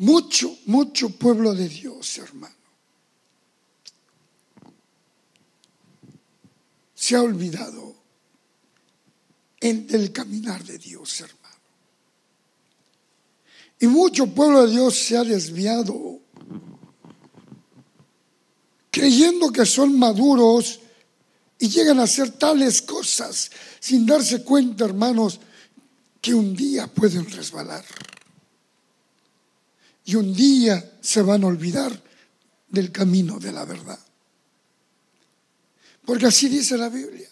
mucho, 0.00 0.54
mucho 0.66 1.08
pueblo 1.08 1.54
de 1.54 1.68
Dios, 1.68 2.18
hermano 2.18 2.60
se 7.00 7.16
ha 7.16 7.22
olvidado 7.22 7.96
el 9.58 9.86
del 9.86 10.12
caminar 10.12 10.62
de 10.62 10.76
Dios, 10.76 11.20
hermano. 11.20 11.56
Y 13.80 13.86
mucho 13.86 14.26
pueblo 14.26 14.66
de 14.66 14.72
Dios 14.72 14.96
se 14.96 15.16
ha 15.16 15.24
desviado 15.24 16.20
creyendo 18.90 19.50
que 19.50 19.64
son 19.64 19.98
maduros 19.98 20.80
y 21.58 21.70
llegan 21.70 22.00
a 22.00 22.02
hacer 22.02 22.32
tales 22.32 22.82
cosas 22.82 23.50
sin 23.80 24.04
darse 24.04 24.44
cuenta, 24.44 24.84
hermanos, 24.84 25.40
que 26.20 26.34
un 26.34 26.54
día 26.54 26.86
pueden 26.86 27.24
resbalar. 27.30 27.84
Y 30.04 30.14
un 30.14 30.34
día 30.34 30.98
se 31.00 31.22
van 31.22 31.44
a 31.44 31.46
olvidar 31.46 32.02
del 32.68 32.90
camino 32.90 33.38
de 33.38 33.52
la 33.52 33.64
verdad. 33.64 33.98
Porque 36.04 36.26
así 36.26 36.48
dice 36.48 36.76
la 36.76 36.88
Biblia. 36.88 37.28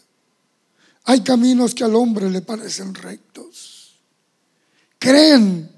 Hay 1.04 1.22
caminos 1.22 1.74
que 1.74 1.84
al 1.84 1.94
hombre 1.94 2.30
le 2.30 2.42
parecen 2.42 2.94
rectos. 2.94 3.98
Creen 4.98 5.70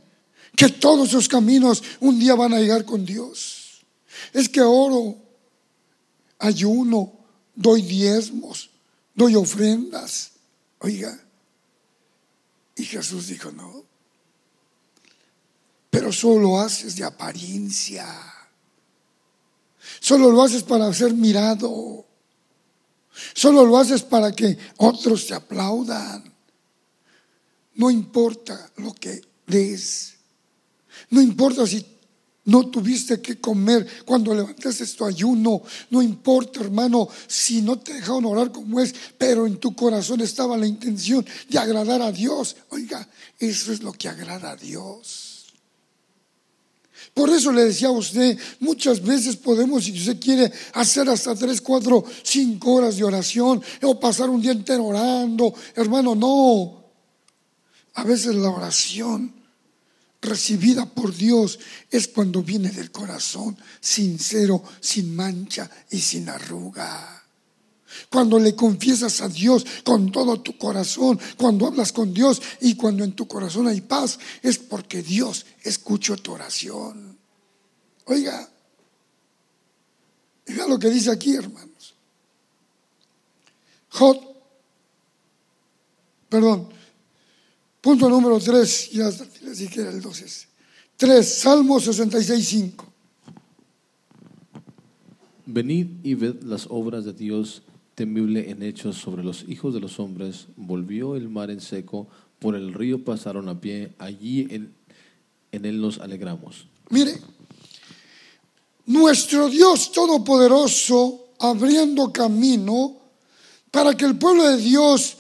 que 0.57 0.69
todos 0.69 1.11
sus 1.11 1.29
caminos 1.29 1.83
un 2.01 2.19
día 2.19 2.35
van 2.35 2.53
a 2.53 2.59
llegar 2.59 2.85
con 2.85 3.07
Dios. 3.07 3.83
Es 4.33 4.49
que 4.49 4.61
oro, 4.61 5.17
ayuno, 6.39 7.13
doy 7.55 7.83
diezmos, 7.83 8.71
doy 9.15 9.37
ofrendas. 9.37 10.33
Oiga, 10.81 11.19
y 12.77 12.85
Jesús 12.85 13.29
dijo, 13.29 13.53
no, 13.53 13.85
pero 15.91 16.13
solo 16.13 16.41
lo 16.41 16.61
haces 16.61 16.97
de 16.97 17.05
apariencia. 17.05 18.07
Solo 20.01 20.31
lo 20.31 20.43
haces 20.43 20.63
para 20.63 20.93
ser 20.95 21.13
mirado. 21.13 22.07
Solo 23.35 23.67
lo 23.67 23.77
haces 23.77 24.03
para 24.03 24.33
que 24.33 24.57
otros 24.79 25.27
te 25.27 25.35
aplaudan. 25.35 26.33
No 27.75 27.91
importa 27.91 28.71
lo 28.77 28.95
que 28.95 29.21
des. 29.47 30.15
No 31.11 31.21
importa 31.21 31.67
si 31.67 31.85
no 32.45 32.69
tuviste 32.69 33.21
que 33.21 33.41
comer 33.41 33.87
cuando 34.05 34.35
levantaste 34.35 34.87
tu 34.87 35.05
ayuno. 35.05 35.63
No 35.91 36.03
importa, 36.03 36.61
hermano, 36.61 37.09
si 37.27 37.63
no 37.63 37.79
te 37.79 37.95
dejaron 37.95 38.25
orar 38.27 38.53
como 38.53 38.81
es, 38.81 38.95
pero 39.19 39.47
en 39.47 39.59
tu 39.59 39.75
corazón 39.75 40.21
estaba 40.21 40.57
la 40.57 40.67
intención 40.67 41.25
de 41.49 41.59
agradar 41.59 42.01
a 42.01 42.13
Dios. 42.13 42.57
Oiga, 42.71 43.09
eso 43.39 43.73
es 43.73 43.83
lo 43.83 43.93
que 43.93 44.09
agrada 44.09 44.53
a 44.53 44.57
Dios. 44.57 45.30
Por 47.15 47.31
eso 47.31 47.53
le 47.53 47.65
decía 47.65 47.89
a 47.89 47.93
usted, 47.93 48.39
muchas 48.61 49.03
veces 49.03 49.37
podemos, 49.37 49.85
si 49.85 49.93
usted 49.93 50.19
quiere, 50.21 50.53
hacer 50.75 51.09
hasta 51.09 51.35
tres, 51.35 51.61
cuatro, 51.61 52.05
cinco 52.23 52.75
horas 52.75 52.97
de 52.97 53.05
oración 53.05 53.63
o 53.83 53.99
pasar 53.99 54.31
un 54.31 54.41
día 54.41 54.53
entero 54.53 54.87
orando. 54.87 55.53
Hermano, 55.75 56.15
no. 56.15 56.85
A 57.95 58.05
veces 58.05 58.35
la 58.35 58.51
oración 58.51 59.35
recibida 60.23 60.87
por 60.87 61.15
Dios 61.15 61.59
es 61.91 62.09
cuando 62.09 62.43
viene 62.43 62.71
del 62.71 62.91
corazón, 62.91 63.57
sincero, 63.81 64.63
sin 64.81 65.15
mancha 65.15 65.71
y 65.91 65.99
sin 65.99 66.29
arruga. 66.29 67.20
Cuando 68.09 68.39
le 68.39 68.55
confiesas 68.55 69.21
a 69.21 69.29
Dios 69.29 69.67
con 69.85 70.11
todo 70.11 70.41
tu 70.41 70.57
corazón, 70.57 71.19
cuando 71.37 71.67
hablas 71.67 71.93
con 71.93 72.15
Dios 72.15 72.41
y 72.61 72.75
cuando 72.77 73.05
en 73.05 73.13
tu 73.13 73.27
corazón 73.29 73.67
hay 73.67 73.81
paz, 73.81 74.19
es 74.43 74.59
porque 74.59 75.03
Dios 75.03 75.47
escuchó 75.63 76.17
tu 76.17 76.33
oración. 76.33 77.19
Oiga, 78.07 78.49
mira 80.47 80.67
lo 80.67 80.79
que 80.79 80.89
dice 80.89 81.11
aquí, 81.11 81.35
hermanos. 81.35 81.95
Jod, 83.91 84.17
perdón, 86.29 86.69
punto 87.81 88.09
número 88.09 88.39
3, 88.39 88.91
ya 88.93 89.11
les 89.43 89.59
dije 89.59 89.75
que 89.75 89.81
el 89.89 90.01
12. 90.01 90.49
3, 90.97 91.27
Salmo 91.27 91.81
66, 91.81 92.47
5. 92.47 92.93
Venid 95.47 95.89
y 96.05 96.15
ved 96.15 96.43
las 96.43 96.67
obras 96.69 97.05
de 97.05 97.13
Dios 97.13 97.63
temible 98.01 98.49
en 98.49 98.63
hechos 98.63 98.97
sobre 98.97 99.23
los 99.23 99.45
hijos 99.47 99.75
de 99.75 99.81
los 99.81 100.01
hombres. 100.01 100.47
Volvió 100.57 101.17
el 101.17 101.29
mar 101.29 101.51
en 101.51 101.61
seco, 101.61 102.09
por 102.39 102.57
el 102.57 102.73
río 102.73 103.05
pasaron 103.05 103.47
a 103.51 103.61
pie, 103.61 103.93
allí 103.99 104.47
en, 104.49 104.75
en 105.53 105.67
él 105.67 105.83
nos 105.83 105.99
alegramos. 105.99 106.67
Mire, 106.89 107.21
nuestro 108.87 109.51
Dios 109.51 109.93
Todopoderoso 109.93 111.35
abriendo 111.41 112.11
camino 112.11 112.97
para 113.71 113.95
que 113.95 114.07
el 114.07 114.17
pueblo 114.17 114.49
de 114.49 114.57
Dios 114.57 115.19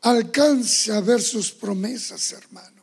alcance 0.00 0.90
a 0.90 1.02
ver 1.02 1.20
sus 1.20 1.52
promesas, 1.52 2.32
hermano. 2.32 2.77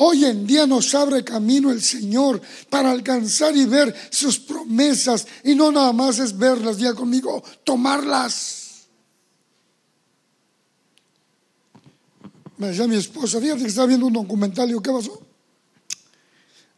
Hoy 0.00 0.24
en 0.24 0.46
día 0.46 0.64
nos 0.64 0.94
abre 0.94 1.24
camino 1.24 1.72
el 1.72 1.82
Señor 1.82 2.40
para 2.70 2.92
alcanzar 2.92 3.56
y 3.56 3.64
ver 3.64 3.92
sus 4.10 4.38
promesas. 4.38 5.26
Y 5.42 5.56
no 5.56 5.72
nada 5.72 5.92
más 5.92 6.20
es 6.20 6.38
verlas, 6.38 6.76
diga 6.76 6.94
conmigo, 6.94 7.42
tomarlas. 7.64 8.86
Me 12.58 12.68
decía 12.68 12.86
mi 12.86 12.94
esposa, 12.94 13.40
fíjate 13.40 13.62
que 13.62 13.68
estaba 13.68 13.88
viendo 13.88 14.06
un 14.06 14.12
documental, 14.12 14.70
¿qué 14.80 14.90
pasó? 14.92 15.20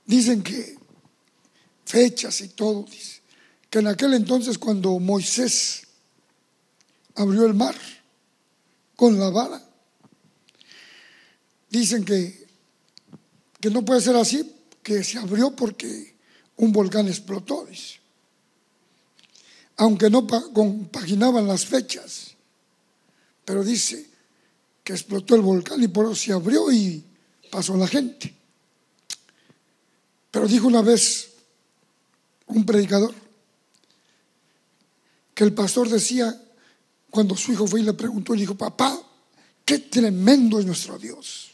Dicen 0.07 0.43
que 0.43 0.79
fechas 1.85 2.41
y 2.41 2.49
todo, 2.49 2.85
dice, 2.85 3.21
que 3.69 3.81
en 3.81 3.89
aquel 3.89 4.15
entonces 4.15 4.57
cuando 4.57 4.99
Moisés 4.99 5.87
abrió 7.17 7.45
el 7.45 7.53
mar 7.53 7.77
con 8.97 9.19
la 9.19 9.29
vara, 9.29 9.63
dicen 11.69 12.03
que 12.03 12.39
que 13.61 13.70
no 13.70 13.85
puede 13.85 14.01
ser 14.01 14.16
así, 14.16 14.51
que 14.83 15.05
se 15.05 15.18
abrió 15.18 15.55
porque 15.55 16.16
un 16.57 16.73
volcán 16.73 17.09
explotó, 17.09 17.66
dice. 17.66 18.01
Aunque 19.77 20.11
no 20.11 20.27
compaginaban 20.27 21.46
las 21.46 21.64
fechas, 21.64 22.35
pero 23.44 23.64
dice 23.64 24.07
que 24.85 24.92
explotó 24.92 25.35
el 25.35 25.42
volcán 25.42 25.83
y 25.83 25.88
por 25.88 26.07
eso 26.07 26.14
se 26.14 26.33
abrió 26.33 26.70
y 26.70 27.05
pasó 27.51 27.77
la 27.77 27.87
gente. 27.87 28.35
Pero 30.31 30.46
dijo 30.46 30.66
una 30.66 30.83
vez 30.83 31.31
un 32.46 32.64
predicador 32.64 33.14
que 35.35 35.44
el 35.44 35.55
pastor 35.55 35.88
decía, 35.88 36.38
cuando 37.11 37.37
su 37.37 37.53
hijo 37.53 37.66
fue 37.66 37.81
y 37.81 37.85
le 37.85 37.94
preguntó, 37.94 38.35
le 38.35 38.42
dijo, 38.42 38.55
papá, 38.55 39.01
qué 39.64 39.79
tremendo 39.79 40.59
es 40.59 40.66
nuestro 40.66 40.99
Dios, 40.99 41.53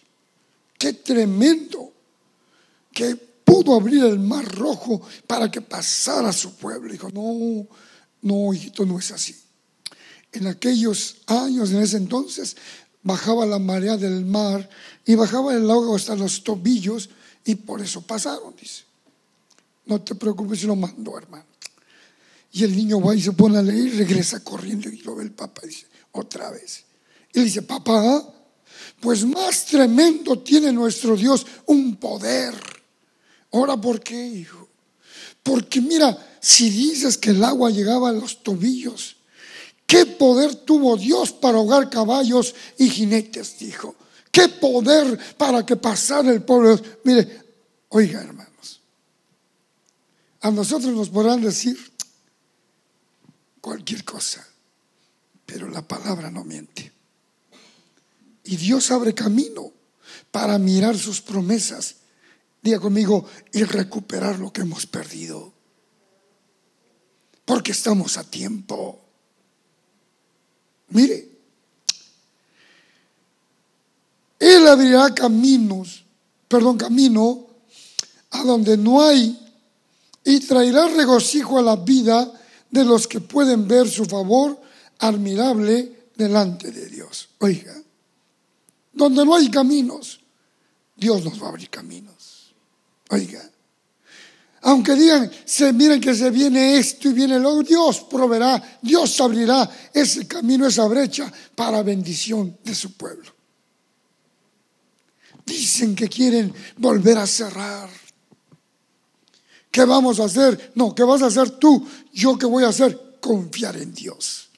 qué 0.76 0.92
tremendo 0.92 1.92
que 2.96 3.14
pudo 3.14 3.74
abrir 3.74 4.02
el 4.04 4.18
mar 4.18 4.50
rojo 4.56 5.02
para 5.26 5.50
que 5.50 5.60
pasara 5.60 6.32
su 6.32 6.54
pueblo. 6.54 6.90
Dijo, 6.90 7.10
no, 7.10 7.66
no, 8.22 8.54
hijito, 8.54 8.86
no 8.86 8.98
es 8.98 9.10
así. 9.12 9.36
En 10.32 10.46
aquellos 10.46 11.18
años, 11.26 11.72
en 11.72 11.82
ese 11.82 11.98
entonces, 11.98 12.56
bajaba 13.02 13.44
la 13.44 13.58
marea 13.58 13.98
del 13.98 14.24
mar 14.24 14.66
y 15.04 15.14
bajaba 15.14 15.54
el 15.54 15.70
agua 15.70 15.94
hasta 15.94 16.16
los 16.16 16.42
tobillos 16.42 17.10
y 17.44 17.54
por 17.56 17.82
eso 17.82 18.00
pasaron, 18.00 18.56
dice. 18.58 18.84
No 19.84 20.00
te 20.00 20.14
preocupes, 20.14 20.62
lo 20.64 20.74
mandó, 20.74 21.18
hermano. 21.18 21.44
Y 22.52 22.64
el 22.64 22.74
niño 22.74 22.98
va 22.98 23.14
y 23.14 23.20
se 23.20 23.32
pone 23.32 23.58
a 23.58 23.62
leer 23.62 23.88
y 23.88 23.90
regresa 23.90 24.42
corriendo 24.42 24.88
y 24.88 25.02
lo 25.02 25.16
ve 25.16 25.24
el 25.24 25.32
papá 25.32 25.60
y 25.64 25.68
dice, 25.68 25.86
otra 26.12 26.50
vez. 26.50 26.84
Y 27.34 27.40
le 27.40 27.44
dice, 27.44 27.60
papá, 27.60 28.26
pues 29.00 29.26
más 29.26 29.66
tremendo 29.66 30.38
tiene 30.38 30.72
nuestro 30.72 31.14
Dios 31.14 31.46
un 31.66 31.96
poder 31.96 32.75
Ahora, 33.56 33.76
¿por 33.78 34.00
qué, 34.00 34.26
hijo? 34.26 34.68
Porque 35.42 35.80
mira, 35.80 36.16
si 36.40 36.68
dices 36.68 37.16
que 37.16 37.30
el 37.30 37.42
agua 37.42 37.70
llegaba 37.70 38.10
a 38.10 38.12
los 38.12 38.42
tobillos, 38.42 39.16
¿qué 39.86 40.04
poder 40.04 40.54
tuvo 40.56 40.96
Dios 40.98 41.32
para 41.32 41.56
ahogar 41.56 41.88
caballos 41.88 42.54
y 42.76 42.90
jinetes? 42.90 43.58
Dijo. 43.58 43.96
¿Qué 44.30 44.50
poder 44.50 45.18
para 45.38 45.64
que 45.64 45.76
pasara 45.76 46.30
el 46.30 46.42
pueblo? 46.42 46.78
Mire, 47.04 47.44
oiga, 47.88 48.20
hermanos, 48.20 48.82
a 50.42 50.50
nosotros 50.50 50.92
nos 50.92 51.08
podrán 51.08 51.40
decir 51.40 51.78
cualquier 53.62 54.04
cosa, 54.04 54.46
pero 55.46 55.70
la 55.70 55.80
palabra 55.80 56.30
no 56.30 56.44
miente. 56.44 56.92
Y 58.44 58.56
Dios 58.56 58.90
abre 58.90 59.14
camino 59.14 59.72
para 60.30 60.58
mirar 60.58 60.98
sus 60.98 61.22
promesas 61.22 61.96
conmigo, 62.74 63.24
y 63.52 63.62
recuperar 63.62 64.38
lo 64.38 64.52
que 64.52 64.62
hemos 64.62 64.86
perdido. 64.86 65.52
Porque 67.44 67.72
estamos 67.72 68.16
a 68.18 68.24
tiempo. 68.24 69.00
Mire, 70.88 71.30
Él 74.38 74.66
abrirá 74.66 75.14
caminos, 75.14 76.04
perdón, 76.48 76.76
camino 76.76 77.46
a 78.30 78.42
donde 78.42 78.76
no 78.76 79.02
hay 79.02 79.38
y 80.24 80.40
traerá 80.40 80.88
regocijo 80.88 81.58
a 81.58 81.62
la 81.62 81.76
vida 81.76 82.30
de 82.70 82.84
los 82.84 83.06
que 83.06 83.20
pueden 83.20 83.66
ver 83.68 83.88
su 83.88 84.04
favor 84.04 84.60
admirable 84.98 86.10
delante 86.16 86.72
de 86.72 86.86
Dios. 86.88 87.28
Oiga, 87.38 87.74
donde 88.92 89.24
no 89.24 89.34
hay 89.34 89.50
caminos, 89.50 90.20
Dios 90.96 91.24
nos 91.24 91.40
va 91.40 91.46
a 91.46 91.50
abrir 91.50 91.70
caminos. 91.70 92.35
Oiga, 93.10 93.50
Aunque 94.62 94.96
digan, 94.96 95.30
se 95.44 95.72
miren 95.72 96.00
que 96.00 96.12
se 96.12 96.28
viene 96.30 96.76
esto 96.76 97.08
y 97.08 97.12
viene 97.12 97.38
lo, 97.38 97.62
Dios 97.62 98.00
proveerá, 98.10 98.60
Dios 98.82 99.20
abrirá 99.20 99.70
ese 99.92 100.26
camino, 100.26 100.66
esa 100.66 100.88
brecha 100.88 101.32
para 101.54 101.84
bendición 101.84 102.58
de 102.64 102.74
su 102.74 102.94
pueblo. 102.94 103.32
Dicen 105.44 105.94
que 105.94 106.08
quieren 106.08 106.52
volver 106.78 107.16
a 107.18 107.28
cerrar. 107.28 107.88
¿Qué 109.70 109.84
vamos 109.84 110.18
a 110.18 110.24
hacer? 110.24 110.72
No, 110.74 110.92
¿qué 110.92 111.04
vas 111.04 111.22
a 111.22 111.26
hacer 111.26 111.50
tú? 111.50 111.86
Yo 112.12 112.36
qué 112.36 112.46
voy 112.46 112.64
a 112.64 112.68
hacer? 112.68 113.18
Confiar 113.20 113.76
en 113.76 113.94
Dios. 113.94 114.48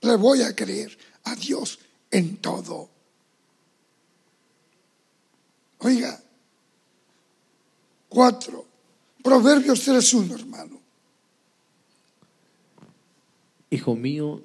Le 0.00 0.16
voy 0.16 0.42
a 0.42 0.56
creer 0.56 0.98
a 1.24 1.36
Dios 1.36 1.78
en 2.10 2.38
todo. 2.38 2.90
Oiga, 5.78 6.20
cuatro. 8.08 8.66
Proverbios 9.22 9.86
3.1, 9.86 10.34
hermano. 10.34 10.80
Hijo 13.70 13.94
mío, 13.94 14.42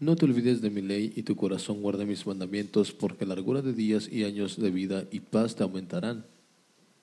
no 0.00 0.16
te 0.16 0.24
olvides 0.24 0.62
de 0.62 0.70
mi 0.70 0.80
ley 0.80 1.12
y 1.14 1.22
tu 1.22 1.36
corazón 1.36 1.82
guarde 1.82 2.06
mis 2.06 2.26
mandamientos, 2.26 2.92
porque 2.92 3.26
largura 3.26 3.62
de 3.62 3.72
días 3.72 4.08
y 4.10 4.24
años 4.24 4.60
de 4.60 4.70
vida 4.70 5.04
y 5.10 5.20
paz 5.20 5.54
te 5.54 5.62
aumentarán. 5.62 6.24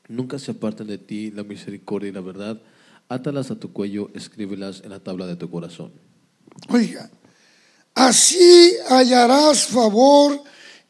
Nunca 0.08 0.40
se 0.40 0.52
aparten 0.52 0.88
de 0.88 0.98
ti 0.98 1.30
la 1.32 1.44
misericordia 1.44 2.10
y 2.10 2.14
la 2.14 2.22
verdad. 2.22 2.60
Átalas 3.08 3.52
a 3.52 3.60
tu 3.60 3.72
cuello, 3.72 4.10
escríbelas 4.14 4.82
en 4.84 4.90
la 4.90 5.00
tabla 5.00 5.28
de 5.28 5.36
tu 5.36 5.50
corazón. 5.50 5.92
Oiga, 6.68 7.10
así 7.94 8.74
hallarás 8.90 9.68
favor 9.68 10.42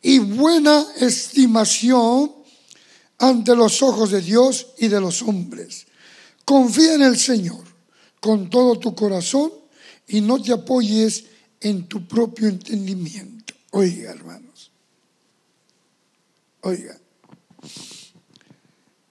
y 0.01 0.19
buena 0.19 0.85
estimación 0.99 2.38
ante 3.19 3.55
los 3.55 3.83
ojos 3.83 4.11
de 4.11 4.21
Dios 4.21 4.67
y 4.77 4.87
de 4.87 4.99
los 4.99 5.21
hombres. 5.21 5.85
Confía 6.45 6.95
en 6.95 7.03
el 7.03 7.17
Señor 7.17 7.63
con 8.19 8.49
todo 8.49 8.79
tu 8.79 8.95
corazón 8.95 9.51
y 10.07 10.21
no 10.21 10.41
te 10.41 10.51
apoyes 10.51 11.25
en 11.61 11.87
tu 11.87 12.07
propio 12.07 12.47
entendimiento. 12.47 13.53
Oiga, 13.71 14.11
hermanos. 14.11 14.71
Oiga. 16.61 16.97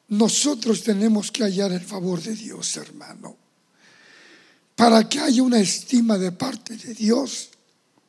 Nosotros 0.08 0.82
tenemos 0.82 1.30
que 1.30 1.44
hallar 1.44 1.70
el 1.72 1.82
favor 1.82 2.22
de 2.22 2.34
Dios, 2.34 2.76
hermano. 2.78 3.36
Para 4.74 5.06
que 5.08 5.20
haya 5.20 5.42
una 5.42 5.60
estima 5.60 6.16
de 6.16 6.32
parte 6.32 6.76
de 6.76 6.94
Dios, 6.94 7.50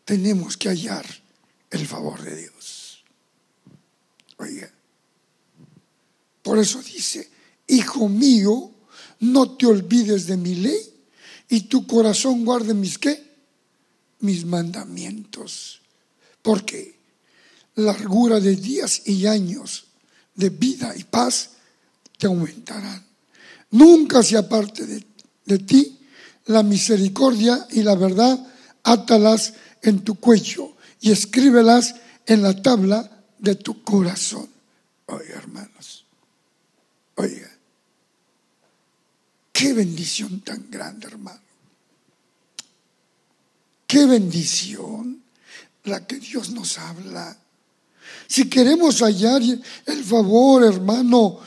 tenemos 0.06 0.56
que 0.56 0.70
hallar 0.70 1.06
el 1.72 1.86
favor 1.86 2.22
de 2.22 2.36
Dios. 2.36 3.04
Oiga. 4.38 4.72
Por 6.50 6.58
eso 6.58 6.82
dice, 6.82 7.30
hijo 7.68 8.10
mío, 8.10 8.72
no 9.20 9.56
te 9.56 9.68
olvides 9.68 10.26
de 10.26 10.36
mi 10.36 10.56
ley 10.56 10.82
y 11.48 11.62
tu 11.68 11.86
corazón 11.86 12.44
guarde 12.44 12.74
mis 12.74 12.98
qué? 12.98 13.24
Mis 14.22 14.46
mandamientos. 14.46 15.80
Porque 16.42 16.98
largura 17.76 18.40
de 18.40 18.56
días 18.56 19.04
y 19.06 19.28
años 19.28 19.90
de 20.34 20.50
vida 20.50 20.96
y 20.98 21.04
paz 21.04 21.52
te 22.18 22.26
aumentarán. 22.26 23.06
Nunca 23.70 24.24
se 24.24 24.36
aparte 24.36 24.88
de, 24.88 25.06
de 25.46 25.60
ti 25.60 26.00
la 26.48 26.64
misericordia 26.64 27.68
y 27.70 27.84
la 27.84 27.94
verdad, 27.94 28.44
átalas 28.82 29.54
en 29.84 30.00
tu 30.00 30.16
cuello 30.16 30.76
y 31.00 31.12
escríbelas 31.12 31.94
en 32.26 32.42
la 32.42 32.60
tabla 32.60 33.24
de 33.38 33.54
tu 33.54 33.84
corazón. 33.84 34.50
Oye, 35.06 35.30
hermanos, 35.30 36.09
oiga, 37.20 37.52
qué 39.52 39.74
bendición 39.74 40.40
tan 40.42 40.72
grande, 40.72 41.08
hermano. 41.08 41.42
Qué 43.86 44.06
bendición 44.06 45.22
la 45.84 46.06
que 46.08 46.18
Dios 46.18 46.52
nos 46.52 46.78
habla. 46.78 47.38
Si 48.28 48.50
queremos 48.50 49.02
hallar 49.02 49.42
el 49.42 50.04
favor, 50.04 50.64
hermano, 50.64 51.40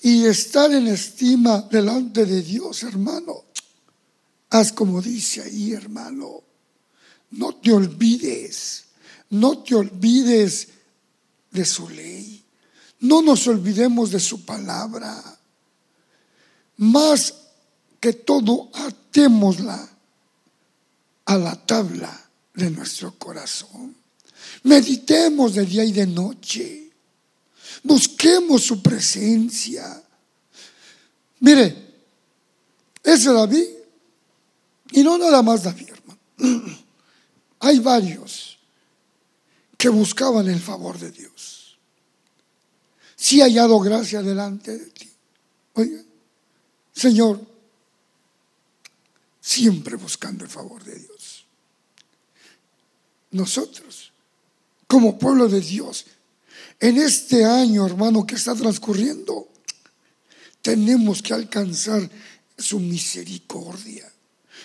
y 0.00 0.24
estar 0.24 0.72
en 0.72 0.86
estima 0.86 1.62
delante 1.62 2.24
de 2.24 2.42
Dios, 2.42 2.84
hermano. 2.84 3.44
Haz 4.50 4.72
como 4.72 5.02
dice 5.02 5.42
ahí, 5.42 5.72
hermano. 5.72 6.42
No 7.32 7.54
te 7.56 7.72
olvides, 7.72 8.84
no 9.30 9.58
te 9.58 9.74
olvides 9.74 10.68
de 11.50 11.64
su 11.66 11.88
ley. 11.90 12.47
No 13.00 13.22
nos 13.22 13.46
olvidemos 13.46 14.10
de 14.10 14.20
su 14.20 14.44
palabra. 14.44 15.22
Más 16.78 17.34
que 18.00 18.12
todo, 18.12 18.70
atémosla 18.74 19.88
a 21.24 21.36
la 21.36 21.54
tabla 21.54 22.30
de 22.54 22.70
nuestro 22.70 23.16
corazón. 23.18 23.94
Meditemos 24.64 25.54
de 25.54 25.64
día 25.64 25.84
y 25.84 25.92
de 25.92 26.06
noche. 26.06 26.90
Busquemos 27.82 28.62
su 28.62 28.82
presencia. 28.82 30.02
Mire, 31.40 31.88
ese 33.02 33.32
David, 33.32 33.66
y 34.90 35.02
no 35.02 35.18
nada 35.18 35.42
más 35.42 35.62
David, 35.62 35.88
hermano. 35.90 36.76
Hay 37.60 37.78
varios 37.78 38.58
que 39.76 39.88
buscaban 39.88 40.48
el 40.48 40.60
favor 40.60 40.98
de 40.98 41.10
Dios. 41.10 41.57
Si 43.20 43.40
ha 43.40 43.46
hallado 43.46 43.80
gracia 43.80 44.22
delante 44.22 44.78
de 44.78 44.86
ti. 44.86 45.10
Oiga, 45.74 46.00
Señor, 46.92 47.44
siempre 49.40 49.96
buscando 49.96 50.44
el 50.44 50.50
favor 50.50 50.84
de 50.84 51.00
Dios. 51.00 51.44
Nosotros, 53.32 54.12
como 54.86 55.18
pueblo 55.18 55.48
de 55.48 55.60
Dios, 55.60 56.06
en 56.78 56.96
este 56.98 57.44
año, 57.44 57.84
hermano, 57.84 58.24
que 58.24 58.36
está 58.36 58.54
transcurriendo, 58.54 59.48
tenemos 60.62 61.20
que 61.20 61.34
alcanzar 61.34 62.08
su 62.56 62.78
misericordia. 62.78 64.10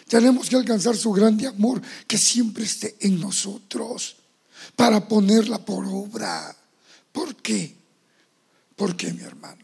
Tenemos 0.07 0.47
que 0.47 0.57
alcanzar 0.57 0.95
su 0.95 1.11
grande 1.11 1.47
amor 1.47 1.81
que 2.07 2.19
siempre 2.19 2.65
esté 2.65 2.97
en 2.99 3.19
nosotros 3.19 4.17
para 4.75 5.07
ponerla 5.07 5.65
por 5.65 5.85
obra. 5.87 6.55
¿Por 7.11 7.35
qué? 7.37 7.82
¿Por 8.75 8.95
qué, 8.95 9.13
mi 9.13 9.23
hermano? 9.23 9.63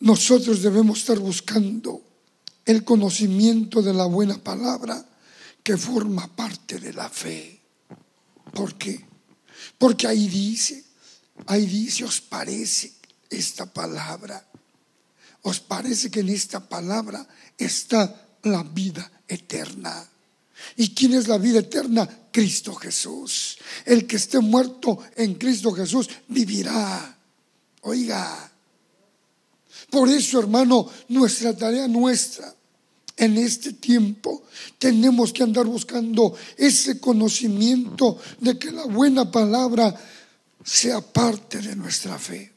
Nosotros 0.00 0.62
debemos 0.62 0.98
estar 0.98 1.18
buscando 1.18 2.02
el 2.64 2.84
conocimiento 2.84 3.82
de 3.82 3.94
la 3.94 4.06
buena 4.06 4.38
palabra 4.38 5.04
que 5.62 5.76
forma 5.76 6.34
parte 6.34 6.78
de 6.78 6.92
la 6.92 7.08
fe. 7.08 7.60
¿Por 8.52 8.74
qué? 8.74 9.04
Porque 9.78 10.06
ahí 10.06 10.28
dice, 10.28 10.84
Ahí 11.46 11.66
dice, 11.66 12.04
¿os 12.04 12.20
parece 12.20 12.92
esta 13.30 13.66
palabra? 13.66 14.46
¿Os 15.42 15.60
parece 15.60 16.10
que 16.10 16.20
en 16.20 16.28
esta 16.28 16.68
palabra 16.68 17.26
está 17.58 18.38
la 18.44 18.62
vida 18.62 19.10
eterna? 19.26 20.08
¿Y 20.76 20.94
quién 20.94 21.14
es 21.14 21.26
la 21.26 21.38
vida 21.38 21.60
eterna? 21.60 22.08
Cristo 22.30 22.74
Jesús. 22.74 23.58
El 23.84 24.06
que 24.06 24.16
esté 24.16 24.38
muerto 24.38 24.98
en 25.16 25.34
Cristo 25.34 25.72
Jesús 25.72 26.08
vivirá. 26.28 27.18
Oiga. 27.82 28.50
Por 29.90 30.08
eso, 30.08 30.40
hermano, 30.40 30.88
nuestra 31.08 31.56
tarea 31.56 31.86
nuestra 31.86 32.54
en 33.16 33.36
este 33.36 33.74
tiempo 33.74 34.42
tenemos 34.78 35.32
que 35.32 35.42
andar 35.42 35.66
buscando 35.66 36.34
ese 36.56 36.98
conocimiento 36.98 38.18
de 38.40 38.58
que 38.58 38.72
la 38.72 38.86
buena 38.86 39.30
palabra 39.30 39.94
sea 40.64 41.00
parte 41.00 41.58
de 41.58 41.76
nuestra 41.76 42.18
fe. 42.18 42.52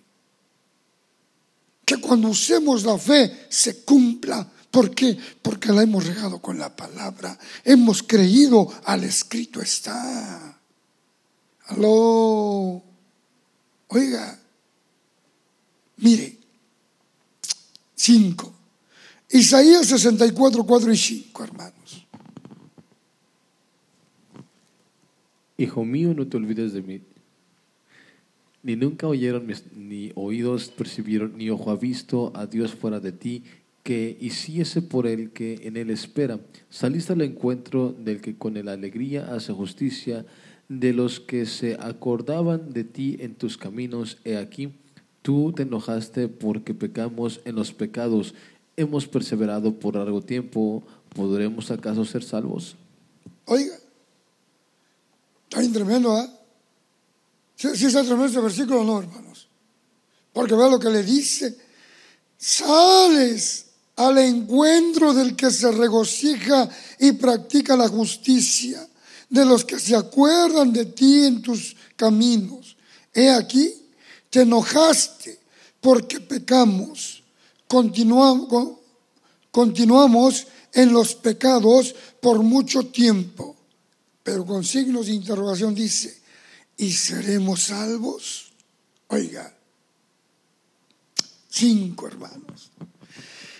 Que 1.84 1.98
cuando 1.98 2.30
usemos 2.30 2.84
la 2.84 2.98
fe 2.98 3.48
se 3.50 3.84
cumpla. 3.84 4.50
¿Por 4.72 4.94
qué? 4.94 5.18
Porque 5.42 5.72
la 5.72 5.84
hemos 5.84 6.06
regado 6.06 6.42
con 6.42 6.58
la 6.58 6.76
palabra. 6.76 7.38
Hemos 7.64 8.04
creído 8.04 8.72
al 8.86 9.04
escrito 9.04 9.62
está. 9.62 10.60
Aló. 11.68 12.82
Oiga. 13.88 14.40
Mire. 15.98 16.38
Cinco. 17.96 18.54
Isaías 19.30 19.88
64, 19.88 20.64
4 20.64 20.94
y 20.94 20.98
5, 20.98 21.44
hermanos. 21.44 22.06
Hijo 25.58 25.86
mío, 25.86 26.14
no 26.14 26.28
te 26.28 26.38
olvides 26.38 26.74
de 26.74 26.82
mí 26.82 27.02
ni 28.66 28.76
nunca 28.76 29.08
oyeron, 29.08 29.46
ni 29.76 30.12
oídos 30.16 30.70
percibieron, 30.70 31.38
ni 31.38 31.52
ojo 31.52 31.70
ha 31.70 31.76
visto 31.76 32.32
a 32.34 32.48
Dios 32.48 32.74
fuera 32.74 33.00
de 33.00 33.12
ti, 33.12 33.44
que 33.84 34.18
hiciese 34.20 34.82
por 34.82 35.06
el 35.06 35.30
que 35.30 35.60
en 35.66 35.78
él 35.78 35.92
espera. 35.92 36.40
Saliste 36.72 37.14
al 37.14 37.22
encuentro 37.22 37.92
del 37.92 38.22
que 38.22 38.36
con 38.36 38.56
la 38.56 38.72
alegría 38.72 39.36
hace 39.36 39.54
justicia, 39.54 40.26
de 40.68 40.94
los 40.94 41.20
que 41.20 41.46
se 41.46 41.78
acordaban 41.80 42.74
de 42.74 42.84
ti 42.84 43.18
en 43.20 43.36
tus 43.36 43.56
caminos. 43.56 44.18
He 44.26 44.36
aquí, 44.36 44.72
Tú 45.26 45.52
te 45.54 45.64
enojaste 45.64 46.28
porque 46.28 46.76
pecamos 46.76 47.40
en 47.46 47.56
los 47.56 47.74
pecados. 47.74 48.36
Hemos 48.78 49.08
perseverado 49.08 49.74
por 49.74 49.96
largo 49.96 50.22
tiempo. 50.22 50.84
¿Podremos 51.16 51.72
acaso 51.72 52.06
ser 52.06 52.24
salvos? 52.24 52.76
Oiga, 53.46 53.76
está 55.50 55.74
tremendo, 55.74 56.16
¿ah? 56.16 56.32
¿Sí, 57.56 57.70
sí 57.74 57.88
está 57.88 58.02
tremendo 58.04 58.28
este 58.28 58.40
versículo 58.40 58.84
no, 58.84 59.00
hermanos? 59.00 59.48
Porque 60.32 60.54
vea 60.54 60.70
lo 60.70 60.78
que 60.78 60.92
le 60.92 61.02
dice. 61.02 61.58
Sales 62.38 63.66
al 63.96 64.20
encuentro 64.20 65.12
del 65.12 65.36
que 65.36 65.50
se 65.50 65.72
regocija 65.72 66.70
y 67.00 67.14
practica 67.14 67.76
la 67.76 67.88
justicia, 67.88 68.88
de 69.28 69.44
los 69.44 69.66
que 69.66 69.80
se 69.80 69.96
acuerdan 69.96 70.72
de 70.72 70.86
ti 70.86 71.26
en 71.26 71.42
tus 71.42 71.76
caminos. 71.96 72.78
He 73.12 73.32
aquí, 73.32 73.85
te 74.36 74.42
enojaste 74.42 75.40
porque 75.80 76.20
pecamos. 76.20 77.24
Continuamos, 77.70 78.80
continuamos 79.50 80.48
en 80.74 80.92
los 80.92 81.16
pecados 81.16 81.96
por 82.20 82.44
mucho 82.44 82.88
tiempo. 82.88 83.56
Pero 84.24 84.46
con 84.46 84.66
signos 84.66 85.06
de 85.06 85.14
interrogación 85.14 85.74
dice, 85.74 86.20
¿y 86.76 86.92
seremos 86.92 87.64
salvos? 87.64 88.52
Oiga, 89.08 89.56
cinco 91.50 92.08
hermanos. 92.08 92.72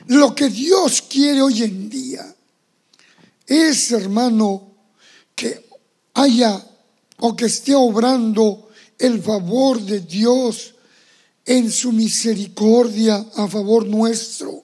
Lo 0.08 0.36
que 0.36 0.50
Dios 0.50 1.02
quiere 1.04 1.42
hoy 1.42 1.64
en 1.64 1.90
día 1.90 2.36
es, 3.48 3.94
hermano, 3.94 4.74
que 5.34 5.70
haya 6.16 6.62
o 7.20 7.34
que 7.34 7.46
esté 7.46 7.74
obrando 7.74 8.65
el 8.98 9.22
favor 9.22 9.82
de 9.82 10.02
Dios 10.02 10.76
en 11.46 11.72
su 11.72 11.92
misericordia 11.92 13.26
a 13.36 13.48
favor 13.48 13.86
nuestro 13.86 14.64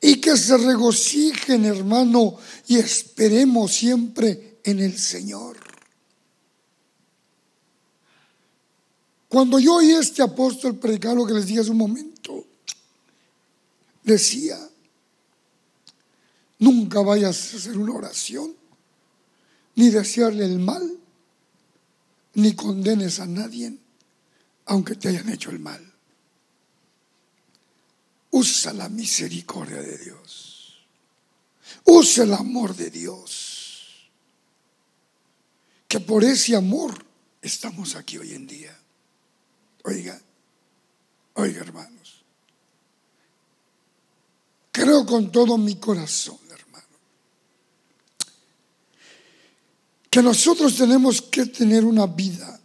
y 0.00 0.20
que 0.20 0.36
se 0.36 0.56
regocijen, 0.56 1.64
hermano, 1.64 2.36
y 2.68 2.76
esperemos 2.76 3.72
siempre 3.72 4.58
en 4.64 4.80
el 4.80 4.96
Señor. 4.98 5.56
Cuando 9.28 9.58
yo 9.58 9.74
oí 9.74 9.92
a 9.92 10.00
este 10.00 10.22
apóstol 10.22 10.76
predicar 10.76 11.16
lo 11.16 11.26
que 11.26 11.34
les 11.34 11.46
dije 11.46 11.60
hace 11.60 11.70
un 11.70 11.78
momento, 11.78 12.44
decía, 14.04 14.58
nunca 16.58 17.00
vayas 17.00 17.52
a 17.52 17.56
hacer 17.56 17.76
una 17.76 17.94
oración, 17.94 18.54
ni 19.74 19.90
desearle 19.90 20.44
el 20.44 20.58
mal, 20.58 20.98
ni 22.36 22.54
condenes 22.54 23.18
a 23.20 23.26
nadie, 23.26 23.76
aunque 24.66 24.94
te 24.94 25.08
hayan 25.08 25.28
hecho 25.30 25.50
el 25.50 25.58
mal. 25.58 25.82
Usa 28.30 28.72
la 28.74 28.88
misericordia 28.90 29.80
de 29.80 29.96
Dios. 29.96 30.86
Usa 31.84 32.24
el 32.24 32.34
amor 32.34 32.76
de 32.76 32.90
Dios. 32.90 34.10
Que 35.88 36.00
por 36.00 36.24
ese 36.24 36.54
amor 36.54 37.06
estamos 37.40 37.94
aquí 37.94 38.18
hoy 38.18 38.34
en 38.34 38.46
día. 38.46 38.78
Oiga, 39.84 40.20
oiga 41.34 41.60
hermanos. 41.60 42.22
Creo 44.72 45.06
con 45.06 45.32
todo 45.32 45.56
mi 45.56 45.76
corazón, 45.76 46.38
hermano, 46.50 46.98
que 50.16 50.22
nosotros 50.22 50.74
tenemos 50.74 51.20
que 51.20 51.44
tener 51.44 51.84
una 51.84 52.06
vida. 52.06 52.58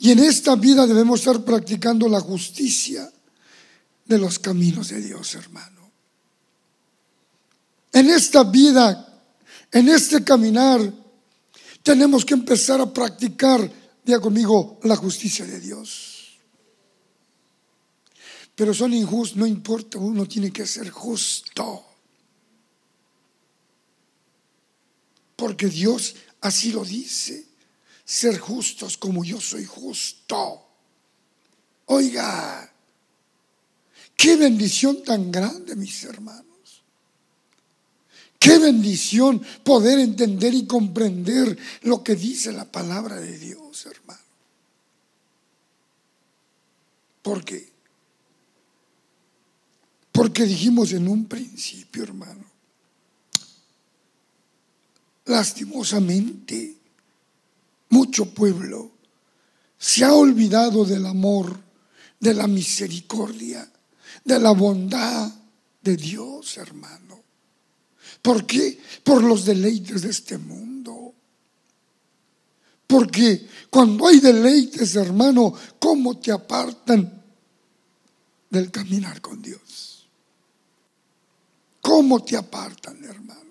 Y 0.00 0.10
en 0.10 0.18
esta 0.18 0.56
vida 0.56 0.84
debemos 0.84 1.20
estar 1.20 1.44
practicando 1.44 2.08
la 2.08 2.18
justicia 2.18 3.08
de 4.04 4.18
los 4.18 4.40
caminos 4.40 4.88
de 4.88 5.00
Dios, 5.00 5.32
hermano. 5.36 5.92
En 7.92 8.10
esta 8.10 8.42
vida, 8.42 9.22
en 9.70 9.88
este 9.90 10.24
caminar, 10.24 10.92
tenemos 11.84 12.24
que 12.24 12.34
empezar 12.34 12.80
a 12.80 12.92
practicar, 12.92 13.72
diga 14.04 14.18
conmigo, 14.18 14.80
la 14.82 14.96
justicia 14.96 15.46
de 15.46 15.60
Dios. 15.60 16.36
Pero 18.56 18.74
son 18.74 18.92
injustos, 18.92 19.36
no 19.36 19.46
importa, 19.46 19.98
uno 19.98 20.26
tiene 20.26 20.50
que 20.50 20.66
ser 20.66 20.90
justo. 20.90 21.89
Porque 25.40 25.68
Dios 25.68 26.16
así 26.42 26.70
lo 26.70 26.84
dice, 26.84 27.46
ser 28.04 28.38
justos 28.38 28.98
como 28.98 29.24
yo 29.24 29.40
soy 29.40 29.64
justo. 29.64 30.66
Oiga, 31.86 32.70
Qué 34.20 34.36
bendición 34.36 35.02
tan 35.02 35.32
grande, 35.32 35.74
mis 35.76 36.04
hermanos. 36.04 36.82
Qué 38.38 38.58
bendición 38.58 39.40
poder 39.64 39.98
entender 39.98 40.52
y 40.52 40.66
comprender 40.66 41.56
lo 41.84 42.04
que 42.04 42.16
dice 42.16 42.52
la 42.52 42.70
palabra 42.70 43.16
de 43.16 43.38
Dios, 43.38 43.86
hermano. 43.86 44.20
¿Por 47.22 47.42
qué? 47.42 47.66
Porque 50.12 50.44
dijimos 50.44 50.92
en 50.92 51.08
un 51.08 51.24
principio, 51.24 52.02
hermano, 52.02 52.44
lastimosamente, 55.30 56.76
mucho 57.88 58.34
pueblo 58.34 58.90
se 59.78 60.04
ha 60.04 60.12
olvidado 60.12 60.84
del 60.84 61.06
amor, 61.06 61.58
de 62.18 62.34
la 62.34 62.46
misericordia 62.46 63.66
de 64.24 64.38
la 64.38 64.52
bondad 64.52 65.32
de 65.80 65.96
Dios, 65.96 66.56
hermano. 66.58 67.20
¿Por 68.22 68.46
qué? 68.46 68.78
Por 69.02 69.22
los 69.22 69.44
deleites 69.44 70.02
de 70.02 70.10
este 70.10 70.36
mundo. 70.36 71.14
Porque 72.86 73.48
cuando 73.70 74.06
hay 74.06 74.20
deleites, 74.20 74.94
hermano, 74.96 75.54
¿cómo 75.78 76.18
te 76.18 76.32
apartan 76.32 77.22
del 78.50 78.70
caminar 78.70 79.20
con 79.20 79.40
Dios? 79.40 80.08
¿Cómo 81.80 82.22
te 82.22 82.36
apartan, 82.36 83.02
hermano? 83.04 83.49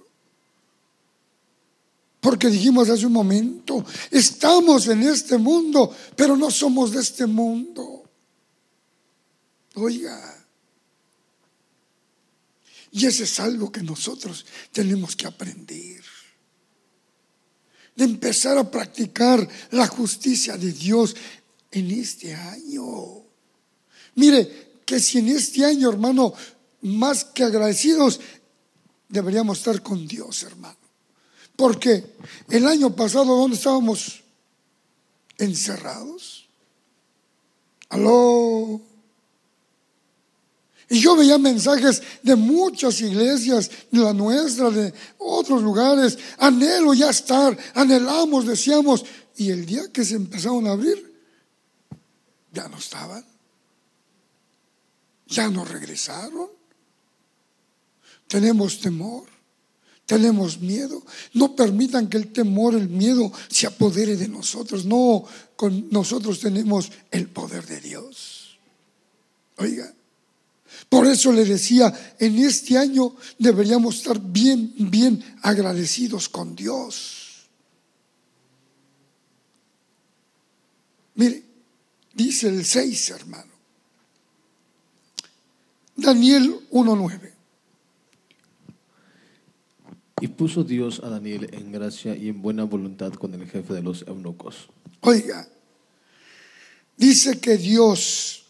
Porque 2.19 2.49
dijimos 2.49 2.89
hace 2.89 3.05
un 3.05 3.13
momento, 3.13 3.86
estamos 4.12 4.88
en 4.88 5.03
este 5.03 5.38
mundo, 5.38 5.95
pero 6.15 6.36
no 6.36 6.51
somos 6.51 6.91
de 6.91 6.99
este 6.99 7.25
mundo. 7.25 8.03
Oiga, 9.75 10.39
y 12.91 13.05
eso 13.05 13.23
es 13.23 13.39
algo 13.39 13.71
que 13.71 13.84
nosotros 13.84 14.45
tenemos 14.71 15.15
que 15.15 15.27
aprender. 15.27 16.03
De 17.95 18.05
empezar 18.05 18.58
a 18.58 18.69
practicar 18.69 19.47
la 19.71 19.88
justicia 19.88 20.58
de 20.58 20.71
Dios 20.71 21.15
en 21.71 21.91
este 21.91 22.34
año. 22.34 22.86
Mire, 24.15 24.82
que 24.86 24.99
si 24.99 25.19
en 25.19 25.29
este 25.29 25.63
año, 25.63 25.89
hermano, 25.89 26.34
más 26.82 27.25
que 27.25 27.43
agradecidos, 27.43 28.19
deberíamos 29.08 29.60
estar 29.60 29.82
con 29.84 30.08
Dios, 30.08 30.43
hermano. 30.43 30.88
Porque 31.59 32.15
el 32.47 32.65
año 32.65 32.95
pasado, 32.95 33.35
¿dónde 33.35 33.57
estábamos? 33.57 34.23
Encerrados. 35.37 36.47
Aló. 37.89 38.79
Y 40.87 41.01
yo 41.01 41.17
veía 41.17 41.37
mensajes 41.37 42.01
de 42.23 42.37
muchas 42.37 43.01
iglesias, 43.01 43.69
de 43.91 43.99
la 43.99 44.13
nuestra, 44.13 44.69
de 44.69 44.93
otros 45.17 45.61
lugares. 45.61 46.17
Anhelo 46.37 46.93
ya 46.93 47.09
estar, 47.09 47.57
anhelamos, 47.73 48.47
decíamos. 48.47 49.03
Y 49.35 49.49
el 49.49 49.65
día 49.65 49.91
que 49.91 50.05
se 50.05 50.15
empezaron 50.15 50.65
a 50.65 50.71
abrir, 50.71 51.13
ya 52.53 52.69
no 52.69 52.77
estaban. 52.77 53.25
Ya 55.27 55.49
no 55.49 55.65
regresaron. 55.65 56.47
Tenemos 58.29 58.79
temor, 58.79 59.38
tenemos 60.10 60.60
miedo. 60.60 61.03
No 61.35 61.55
permitan 61.55 62.07
que 62.10 62.17
el 62.17 62.33
temor, 62.33 62.73
el 62.73 62.89
miedo 62.89 63.31
se 63.47 63.67
apodere 63.67 64.17
de 64.17 64.27
nosotros. 64.27 64.83
No, 64.83 65.23
con 65.55 65.87
nosotros 65.91 66.39
tenemos 66.39 66.91
el 67.12 67.27
poder 67.27 67.67
de 67.67 67.79
Dios. 67.79 68.57
Oiga, 69.57 69.93
por 70.89 71.05
eso 71.05 71.31
le 71.31 71.45
decía, 71.45 72.15
en 72.17 72.39
este 72.39 72.75
año 72.75 73.15
deberíamos 73.37 73.97
estar 73.97 74.19
bien, 74.19 74.73
bien 74.89 75.23
agradecidos 75.43 76.27
con 76.27 76.55
Dios. 76.55 77.47
Mire, 81.13 81.43
dice 82.15 82.47
el 82.47 82.65
6, 82.65 83.10
hermano. 83.12 83.53
Daniel 85.95 86.67
1.9. 86.71 87.38
Y 90.21 90.27
puso 90.27 90.63
Dios 90.63 91.01
a 91.03 91.09
Daniel 91.09 91.49
en 91.53 91.71
gracia 91.71 92.15
y 92.15 92.29
en 92.29 92.41
buena 92.41 92.63
voluntad 92.63 93.13
con 93.13 93.33
el 93.33 93.49
jefe 93.49 93.73
de 93.73 93.81
los 93.81 94.05
eunucos. 94.07 94.69
Oiga, 95.01 95.47
Dice 96.99 97.39
que 97.39 97.55
Dios 97.55 98.43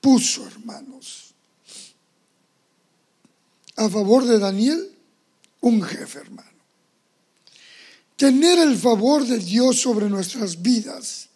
puso, 0.00 0.44
hermanos, 0.44 1.32
a 3.76 3.88
favor 3.88 4.26
de 4.26 4.40
Daniel 4.40 4.90
un 5.60 5.80
jefe, 5.80 6.18
hermano. 6.18 6.50
Tener 8.16 8.58
el 8.58 8.76
favor 8.76 9.24
de 9.24 9.38
Dios 9.38 9.80
sobre 9.80 10.08
nuestras 10.08 10.60
vidas 10.60 11.28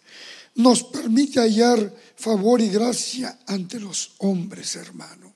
nos 0.56 0.82
permite 0.82 1.38
hallar 1.38 1.94
favor 2.16 2.60
y 2.60 2.70
gracia 2.70 3.38
ante 3.46 3.78
los 3.78 4.14
hombres, 4.18 4.74
hermano. 4.74 5.32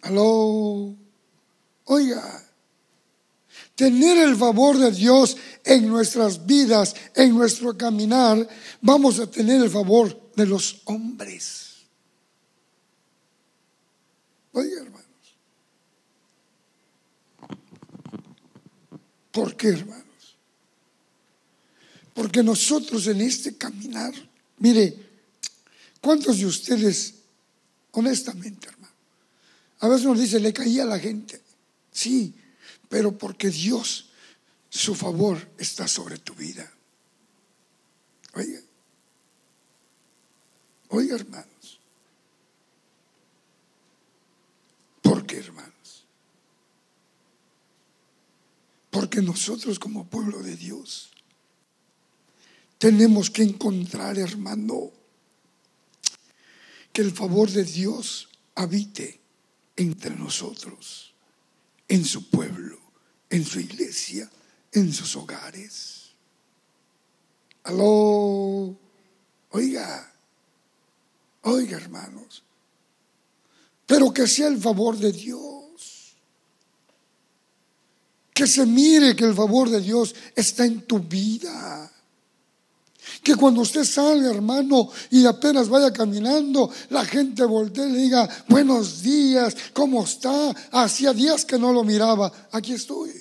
Aló, 0.00 0.96
oiga, 1.84 2.44
tener 3.74 4.18
el 4.18 4.36
favor 4.36 4.78
de 4.78 4.90
Dios 4.90 5.36
en 5.64 5.88
nuestras 5.88 6.46
vidas, 6.46 6.94
en 7.14 7.36
nuestro 7.36 7.76
caminar, 7.76 8.48
vamos 8.80 9.18
a 9.18 9.30
tener 9.30 9.62
el 9.62 9.70
favor 9.70 10.32
de 10.36 10.46
los 10.46 10.82
hombres. 10.84 11.74
Oiga, 14.52 14.82
hermanos. 14.82 15.04
¿Por 19.32 19.56
qué, 19.56 19.68
hermanos? 19.68 20.04
Porque 22.14 22.42
nosotros 22.42 23.08
en 23.08 23.20
este 23.20 23.56
caminar, 23.56 24.14
mire, 24.58 24.96
¿cuántos 26.00 26.38
de 26.38 26.46
ustedes, 26.46 27.14
honestamente, 27.90 28.68
hermano? 28.68 28.94
A 29.80 29.88
veces 29.88 30.06
nos 30.06 30.20
dice, 30.20 30.38
le 30.38 30.52
caía 30.52 30.84
a 30.84 30.86
la 30.86 31.00
gente. 31.00 31.43
Sí, 31.94 32.34
pero 32.88 33.16
porque 33.16 33.50
Dios, 33.50 34.10
su 34.68 34.96
favor 34.96 35.48
está 35.58 35.86
sobre 35.86 36.18
tu 36.18 36.34
vida. 36.34 36.70
Oiga, 38.34 38.60
oiga, 40.88 41.14
hermanos. 41.14 41.80
¿Por 45.00 45.24
qué, 45.24 45.38
hermanos? 45.38 46.04
Porque 48.90 49.22
nosotros 49.22 49.78
como 49.78 50.08
pueblo 50.08 50.42
de 50.42 50.56
Dios 50.56 51.10
tenemos 52.78 53.30
que 53.30 53.44
encontrar, 53.44 54.18
hermano, 54.18 54.90
que 56.92 57.02
el 57.02 57.12
favor 57.12 57.50
de 57.50 57.62
Dios 57.62 58.28
habite 58.56 59.20
entre 59.76 60.16
nosotros, 60.16 61.13
en 61.88 62.04
su 62.04 62.30
pueblo, 62.30 62.78
en 63.30 63.44
su 63.44 63.60
iglesia, 63.60 64.30
en 64.72 64.92
sus 64.92 65.16
hogares. 65.16 66.10
Aló, 67.64 68.76
oiga, 69.50 70.12
oiga 71.42 71.76
hermanos, 71.76 72.42
pero 73.86 74.12
que 74.12 74.26
sea 74.26 74.48
el 74.48 74.60
favor 74.60 74.96
de 74.96 75.12
Dios. 75.12 76.14
Que 78.32 78.46
se 78.46 78.66
mire 78.66 79.14
que 79.14 79.24
el 79.24 79.34
favor 79.34 79.70
de 79.70 79.80
Dios 79.80 80.14
está 80.34 80.66
en 80.66 80.82
tu 80.82 80.98
vida. 80.98 81.90
Que 83.22 83.36
cuando 83.36 83.62
usted 83.62 83.84
salga, 83.84 84.30
hermano, 84.30 84.90
y 85.10 85.26
apenas 85.26 85.68
vaya 85.68 85.92
caminando, 85.92 86.70
la 86.90 87.04
gente 87.04 87.44
voltee 87.44 87.88
y 87.88 87.92
le 87.92 87.98
diga, 87.98 88.28
buenos 88.48 89.02
días, 89.02 89.56
¿cómo 89.72 90.04
está? 90.04 90.50
Hacía 90.72 91.12
días 91.12 91.44
que 91.44 91.58
no 91.58 91.72
lo 91.72 91.84
miraba. 91.84 92.32
Aquí 92.52 92.72
estoy. 92.72 93.12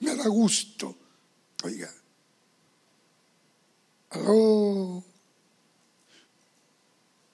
Me 0.00 0.14
da 0.14 0.28
gusto. 0.28 0.96
Oiga. 1.64 1.92
Aló. 4.10 5.04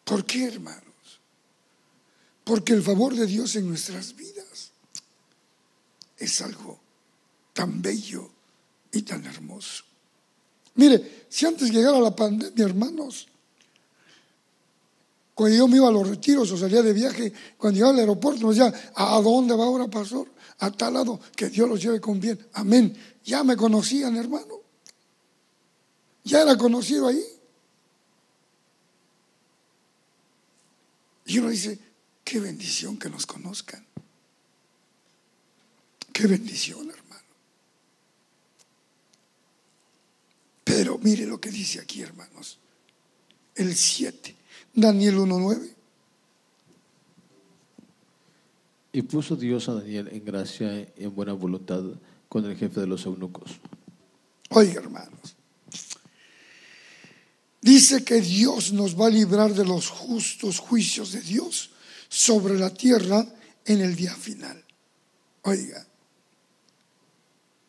¿Por 0.05 0.24
qué, 0.26 0.47
hermanos? 0.47 0.84
Porque 2.45 2.74
el 2.74 2.82
favor 2.82 3.14
de 3.14 3.26
Dios 3.26 3.57
en 3.57 3.68
nuestras 3.68 4.14
vidas 4.16 4.72
es 6.18 6.40
algo 6.42 6.78
tan 7.53 7.80
bello 7.80 8.30
y 8.92 9.03
tan 9.03 9.24
hermoso. 9.24 9.84
Mire, 10.74 11.26
si 11.28 11.46
antes 11.46 11.70
llegara 11.70 11.98
la 12.00 12.14
pandemia, 12.14 12.64
hermanos, 12.64 13.28
cuando 15.34 15.56
yo 15.56 15.66
me 15.68 15.76
iba 15.76 15.88
a 15.88 15.92
los 15.92 16.08
retiros 16.08 16.50
o 16.52 16.56
salía 16.56 16.82
de 16.82 16.92
viaje, 16.92 17.32
cuando 17.56 17.76
llegaba 17.76 17.92
al 17.92 18.00
aeropuerto, 18.00 18.46
me 18.46 18.54
decía, 18.54 18.72
¿a 18.94 19.20
dónde 19.20 19.54
va 19.54 19.64
ahora, 19.64 19.88
pastor? 19.88 20.30
A 20.58 20.70
tal 20.70 20.94
lado, 20.94 21.20
que 21.34 21.48
Dios 21.48 21.68
los 21.68 21.82
lleve 21.82 22.00
con 22.00 22.20
bien. 22.20 22.38
Amén. 22.52 22.96
Ya 23.24 23.42
me 23.42 23.56
conocían, 23.56 24.16
hermano. 24.16 24.60
Ya 26.22 26.42
era 26.42 26.56
conocido 26.56 27.08
ahí. 27.08 27.22
Y 31.26 31.38
uno 31.38 31.48
dice, 31.48 31.78
qué 32.22 32.38
bendición 32.38 32.98
que 32.98 33.10
nos 33.10 33.26
conozcan. 33.26 33.84
Qué 36.12 36.26
bendición, 36.26 36.88
hermano. 36.90 37.03
Pero 40.76 40.98
mire 40.98 41.24
lo 41.24 41.40
que 41.40 41.50
dice 41.50 41.78
aquí, 41.78 42.02
hermanos. 42.02 42.58
El 43.54 43.76
7, 43.76 44.34
Daniel 44.74 45.18
1.9. 45.18 45.70
Y 48.92 49.02
puso 49.02 49.36
Dios 49.36 49.68
a 49.68 49.74
Daniel 49.74 50.08
en 50.10 50.24
gracia 50.24 50.80
y 50.80 51.04
en 51.04 51.14
buena 51.14 51.32
voluntad 51.32 51.82
con 52.28 52.44
el 52.44 52.56
jefe 52.56 52.80
de 52.80 52.88
los 52.88 53.06
eunucos. 53.06 53.52
Oiga, 54.50 54.80
hermanos. 54.80 55.36
Dice 57.60 58.04
que 58.04 58.20
Dios 58.20 58.72
nos 58.72 59.00
va 59.00 59.06
a 59.06 59.10
librar 59.10 59.54
de 59.54 59.64
los 59.64 59.88
justos 59.88 60.58
juicios 60.58 61.12
de 61.12 61.20
Dios 61.20 61.70
sobre 62.08 62.58
la 62.58 62.74
tierra 62.74 63.24
en 63.64 63.80
el 63.80 63.94
día 63.94 64.14
final. 64.14 64.62
Oiga, 65.42 65.86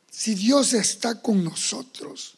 si 0.09 0.33
Dios 0.33 0.73
está 0.73 1.21
con 1.21 1.43
nosotros, 1.43 2.35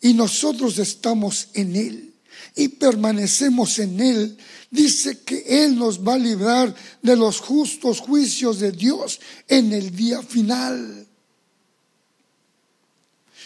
y 0.00 0.14
nosotros 0.14 0.78
estamos 0.78 1.48
en 1.54 1.76
Él 1.76 2.10
y 2.56 2.68
permanecemos 2.68 3.78
en 3.78 4.00
Él, 4.00 4.36
dice 4.70 5.20
que 5.20 5.64
Él 5.64 5.76
nos 5.76 6.00
va 6.00 6.14
a 6.14 6.18
librar 6.18 6.74
de 7.02 7.16
los 7.16 7.40
justos 7.40 8.00
juicios 8.00 8.60
de 8.60 8.72
Dios 8.72 9.20
en 9.48 9.72
el 9.72 9.94
día 9.94 10.22
final. 10.22 11.06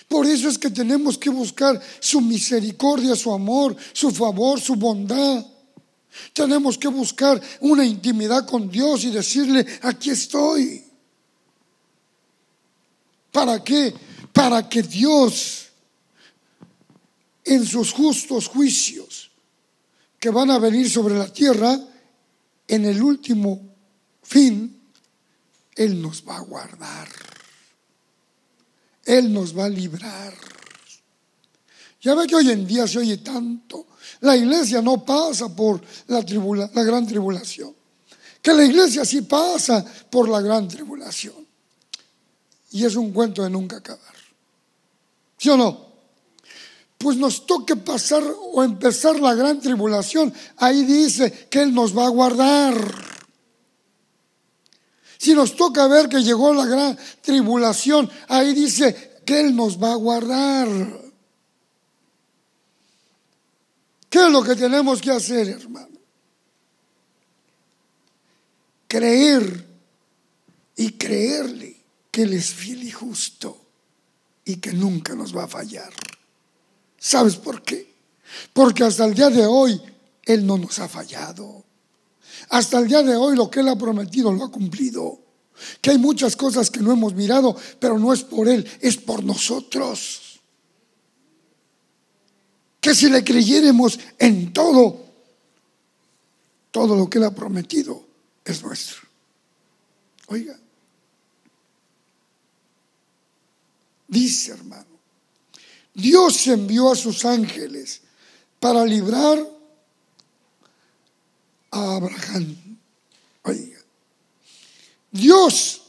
Por 0.09 0.27
eso 0.27 0.49
es 0.49 0.59
que 0.59 0.71
tenemos 0.71 1.19
que 1.19 1.31
buscar 1.31 1.81
su 1.99 2.21
misericordia, 2.21 3.17
su 3.17 3.33
amor, 3.33 3.77
su 3.93 4.11
favor, 4.11 4.61
su 4.61 4.77
bondad. 4.77 5.45
Tenemos 6.33 6.79
que 6.79 6.89
buscar 6.89 7.41
una 7.61 7.85
intimidad 7.85 8.47
con 8.47 8.71
Dios 8.71 9.05
y 9.05 9.11
decirle, 9.11 9.67
aquí 9.83 10.11
estoy. 10.11 10.85
¿Para 13.33 13.65
qué? 13.65 13.93
Para 14.33 14.69
que 14.69 14.83
Dios 14.83 15.64
en 17.45 17.65
sus 17.67 17.93
justos 17.93 18.49
juicios 18.49 19.31
que 20.19 20.31
van 20.31 20.51
a 20.51 20.59
venir 20.59 20.89
sobre 20.89 21.19
la 21.19 21.31
tierra, 21.31 21.79
en 22.67 22.85
el 22.87 23.03
último 23.03 23.61
fin, 24.23 24.83
Él 25.75 26.01
nos 26.01 26.27
va 26.27 26.39
a 26.39 26.41
guardar. 26.41 27.09
Él 29.05 29.33
nos 29.33 29.57
va 29.57 29.67
a 29.67 29.69
librar. 29.69 30.35
Ya 32.01 32.15
ve 32.15 32.27
que 32.27 32.37
hoy 32.37 32.51
en 32.51 32.67
día 32.67 32.87
se 32.87 33.01
oye 33.01 33.19
tanto. 33.19 33.87
La 34.21 34.35
iglesia 34.35 34.81
no 34.81 35.05
pasa 35.05 35.55
por 35.55 35.83
la, 36.07 36.25
la 36.73 36.83
gran 36.83 37.07
tribulación. 37.07 37.75
Que 38.41 38.55
la 38.55 38.65
iglesia 38.65 39.05
sí 39.05 39.23
pasa 39.23 39.85
por 40.11 40.29
la 40.29 40.41
gran 40.41 40.69
tribulación. 40.69 41.47
Y 42.71 42.85
es 42.85 42.97
un 42.97 43.13
cuento 43.13 43.43
de 43.43 43.51
nunca 43.51 43.77
acabar. 43.77 44.15
¿Sí 45.37 45.51
o 45.51 45.57
no? 45.57 45.84
Pues 47.05 47.19
nos 47.19 47.45
toque 47.45 47.77
pasar 47.77 48.23
o 48.53 48.65
empezar 48.65 49.21
la 49.21 49.35
gran 49.35 49.61
tribulación, 49.61 50.33
ahí 50.57 50.85
dice 50.85 51.31
que 51.51 51.61
Él 51.61 51.75
nos 51.75 51.95
va 51.95 52.07
a 52.07 52.09
guardar. 52.09 52.75
Si 55.19 55.35
nos 55.35 55.55
toca 55.55 55.87
ver 55.87 56.09
que 56.09 56.23
llegó 56.23 56.55
la 56.55 56.65
gran 56.65 56.99
tribulación, 57.21 58.11
ahí 58.27 58.55
dice 58.55 59.21
que 59.27 59.39
Él 59.39 59.55
nos 59.55 59.77
va 59.77 59.93
a 59.93 59.97
guardar. 59.97 60.67
¿Qué 64.09 64.25
es 64.25 64.33
lo 64.33 64.43
que 64.43 64.57
tenemos 64.57 65.03
que 65.03 65.11
hacer, 65.11 65.47
hermano? 65.47 65.99
Creer 68.89 69.69
y 70.75 70.93
creerle 70.93 71.85
que 72.11 72.23
Él 72.23 72.33
es 72.33 72.47
fiel 72.55 72.83
y 72.83 72.91
justo 72.91 73.61
y 74.47 74.57
que 74.57 74.73
nunca 74.73 75.15
nos 75.15 75.37
va 75.37 75.45
a 75.45 75.49
fallar. 75.49 75.93
¿Sabes 77.05 77.37
por 77.37 77.61
qué? 77.61 77.95
Porque 78.55 78.83
hasta 78.83 79.05
el 79.05 79.13
día 79.13 79.29
de 79.29 79.45
hoy 79.45 79.79
Él 80.25 80.47
no 80.47 80.57
nos 80.57 80.79
ha 80.79 80.89
fallado. 80.89 81.63
Hasta 82.49 82.79
el 82.79 82.89
día 82.89 83.03
de 83.03 83.15
hoy 83.15 83.37
lo 83.37 83.51
que 83.51 83.61
Él 83.61 83.69
ha 83.69 83.77
prometido 83.77 84.33
lo 84.33 84.43
ha 84.43 84.51
cumplido. 84.51 85.21
Que 85.83 85.91
hay 85.91 85.99
muchas 85.99 86.35
cosas 86.35 86.71
que 86.71 86.81
no 86.81 86.93
hemos 86.93 87.13
mirado, 87.13 87.55
pero 87.79 87.99
no 87.99 88.11
es 88.15 88.23
por 88.23 88.49
Él, 88.49 88.67
es 88.81 88.97
por 88.97 89.23
nosotros. 89.23 90.41
que 92.81 92.95
si 92.95 93.11
le 93.11 93.23
creyéremos 93.23 94.01
en 94.19 94.55
todo, 94.55 95.05
todo 96.71 96.97
lo 96.97 97.11
que 97.11 97.19
Él 97.19 97.25
ha 97.25 97.35
prometido 97.35 98.03
es 98.47 98.63
nuestro. 98.63 99.03
Oiga, 100.29 100.59
dice 104.09 104.53
hermano, 104.53 104.95
Dios 105.95 106.47
envió 106.49 106.91
a 106.91 106.97
sus 106.97 107.25
ángeles 107.25 108.03
para 108.59 108.85
librar 108.85 109.39
a 111.71 111.97
Abraham. 111.97 112.79
Oiga, 113.45 113.79
Dios 115.11 115.83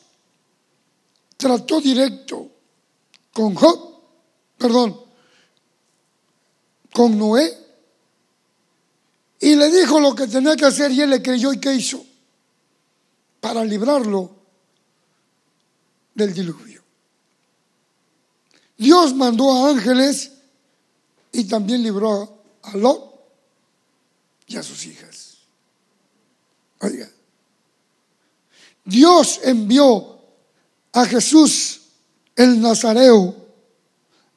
trató 1.37 1.81
directo 1.81 2.51
con 3.33 3.55
Job, 3.55 4.01
perdón, 4.57 5.01
con 6.93 7.17
Noé, 7.17 7.65
y 9.39 9.55
le 9.55 9.69
dijo 9.69 9.99
lo 9.99 10.15
que 10.15 10.27
tenía 10.27 10.55
que 10.55 10.65
hacer 10.65 10.91
y 10.91 11.01
él 11.01 11.09
le 11.09 11.21
creyó 11.21 11.51
y 11.51 11.59
qué 11.59 11.73
hizo 11.73 12.03
para 13.39 13.63
librarlo 13.63 14.35
del 16.13 16.33
diluvio. 16.33 16.74
Dios 18.77 19.13
mandó 19.13 19.51
a 19.51 19.69
ángeles 19.69 20.31
y 21.31 21.45
también 21.45 21.83
libró 21.83 22.43
a 22.61 22.77
Lot 22.77 23.15
y 24.47 24.57
a 24.57 24.63
sus 24.63 24.85
hijas. 24.85 25.37
Oiga, 26.79 27.09
Dios 28.83 29.39
envió 29.43 30.19
a 30.93 31.05
Jesús 31.05 31.81
el 32.35 32.61
Nazareo 32.61 33.35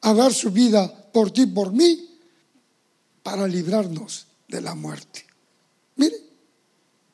a 0.00 0.14
dar 0.14 0.32
su 0.32 0.50
vida 0.50 1.10
por 1.12 1.30
ti, 1.30 1.46
por 1.46 1.72
mí, 1.72 2.08
para 3.22 3.46
librarnos 3.46 4.26
de 4.46 4.60
la 4.60 4.74
muerte. 4.74 5.26
Mire, 5.96 6.16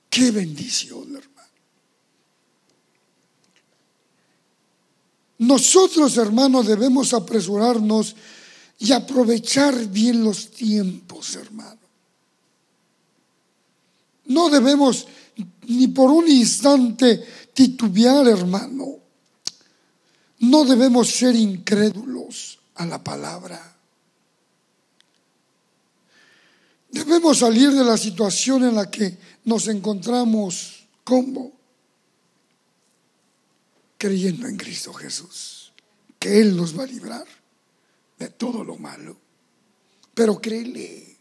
qué 0.09 0.31
bendición, 0.31 1.17
hermano. 1.17 1.34
Nosotros, 5.39 6.17
hermanos, 6.17 6.67
debemos 6.67 7.13
apresurarnos 7.13 8.15
y 8.79 8.93
aprovechar 8.93 9.87
bien 9.87 10.23
los 10.23 10.51
tiempos, 10.51 11.35
hermano. 11.37 11.79
No 14.27 14.49
debemos 14.49 15.07
ni 15.69 15.89
por 15.89 16.11
un 16.11 16.29
instante 16.29 17.25
titubear, 17.53 18.27
hermano. 18.29 18.99
No 20.41 20.65
debemos 20.65 21.11
ser 21.11 21.35
incrédulos 21.35 22.59
a 22.75 22.87
la 22.87 23.03
palabra. 23.03 23.75
Debemos 26.91 27.39
salir 27.39 27.73
de 27.73 27.85
la 27.85 27.99
situación 27.99 28.65
en 28.65 28.77
la 28.77 28.91
que 28.91 29.19
nos 29.45 29.67
encontramos 29.67 30.87
como 31.03 31.54
creyendo 34.05 34.47
en 34.47 34.59
Cristo 34.59 34.93
Jesús, 34.93 35.73
que 36.19 36.39
Él 36.39 36.55
nos 36.55 36.79
va 36.79 36.83
a 36.83 36.87
librar 36.87 37.25
de 38.19 38.29
todo 38.29 38.63
lo 38.63 38.77
malo. 38.77 39.17
Pero 40.13 40.39
créele. 40.43 41.17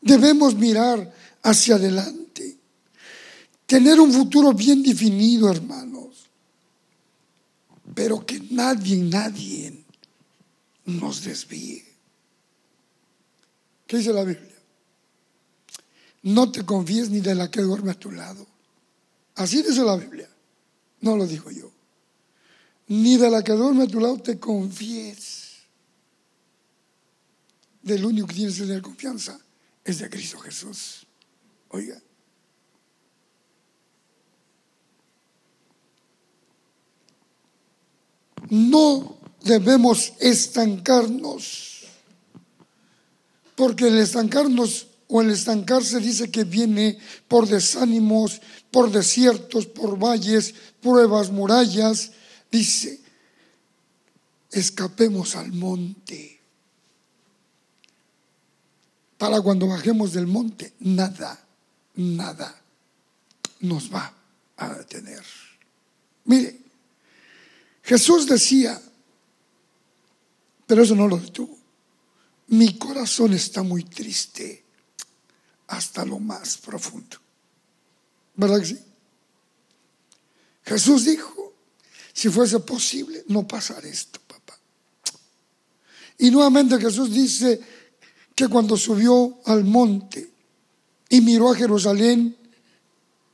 Debemos 0.00 0.56
mirar 0.56 1.14
hacia 1.44 1.76
adelante, 1.76 2.58
tener 3.66 4.00
un 4.00 4.12
futuro 4.12 4.52
bien 4.52 4.82
definido, 4.82 5.48
hermanos, 5.48 6.26
pero 7.94 8.26
que 8.26 8.40
nadie, 8.50 8.96
nadie 8.96 9.84
nos 10.86 11.22
desvíe. 11.22 11.84
¿Qué 13.86 13.98
dice 13.98 14.12
la 14.12 14.24
Biblia? 14.24 14.58
No 16.22 16.50
te 16.50 16.66
confíes 16.66 17.10
ni 17.10 17.20
de 17.20 17.36
la 17.36 17.48
que 17.48 17.60
duerme 17.60 17.92
a 17.92 17.94
tu 17.94 18.10
lado 18.10 18.55
Así 19.36 19.62
dice 19.62 19.82
la 19.82 19.96
Biblia. 19.96 20.28
No 21.00 21.16
lo 21.16 21.26
digo 21.26 21.50
yo. 21.50 21.70
Ni 22.88 23.16
de 23.16 23.30
la 23.30 23.44
que 23.44 23.52
duerme 23.52 23.84
a 23.84 23.86
tu 23.86 24.00
lado 24.00 24.18
te 24.18 24.38
confíes. 24.38 25.56
Del 27.82 28.04
único 28.04 28.26
que 28.26 28.34
tienes 28.34 28.56
que 28.56 28.62
tener 28.62 28.82
confianza 28.82 29.38
es 29.84 29.98
de 29.98 30.10
Cristo 30.10 30.38
Jesús. 30.38 31.06
Oiga. 31.68 32.00
No 38.48 39.18
debemos 39.42 40.12
estancarnos, 40.20 41.84
porque 43.54 43.88
el 43.88 43.98
estancarnos 43.98 44.86
o 45.08 45.20
el 45.20 45.30
estancarse 45.30 46.00
dice 46.00 46.30
que 46.30 46.44
viene 46.44 46.98
por 47.28 47.46
desánimos, 47.46 48.40
por 48.70 48.90
desiertos, 48.90 49.66
por 49.66 49.98
valles, 49.98 50.54
pruebas, 50.80 51.30
murallas. 51.30 52.12
Dice, 52.50 53.00
escapemos 54.50 55.36
al 55.36 55.52
monte. 55.52 56.40
Para 59.16 59.40
cuando 59.40 59.68
bajemos 59.68 60.12
del 60.12 60.26
monte, 60.26 60.74
nada, 60.80 61.46
nada 61.94 62.60
nos 63.60 63.92
va 63.92 64.12
a 64.56 64.74
detener. 64.74 65.22
Mire, 66.24 66.58
Jesús 67.82 68.26
decía, 68.26 68.80
pero 70.66 70.82
eso 70.82 70.96
no 70.96 71.06
lo 71.06 71.16
detuvo. 71.16 71.56
Mi 72.48 72.76
corazón 72.76 73.32
está 73.32 73.62
muy 73.62 73.84
triste 73.84 74.65
hasta 75.68 76.04
lo 76.04 76.18
más 76.18 76.58
profundo. 76.58 77.16
¿Verdad 78.34 78.60
que 78.60 78.66
sí? 78.66 78.78
Jesús 80.64 81.04
dijo, 81.04 81.54
si 82.12 82.28
fuese 82.28 82.60
posible, 82.60 83.24
no 83.28 83.46
pasar 83.46 83.84
esto, 83.86 84.20
papá. 84.26 84.58
Y 86.18 86.30
nuevamente 86.30 86.78
Jesús 86.78 87.12
dice 87.12 87.60
que 88.34 88.48
cuando 88.48 88.76
subió 88.76 89.38
al 89.46 89.64
monte 89.64 90.30
y 91.08 91.20
miró 91.20 91.52
a 91.52 91.56
Jerusalén, 91.56 92.36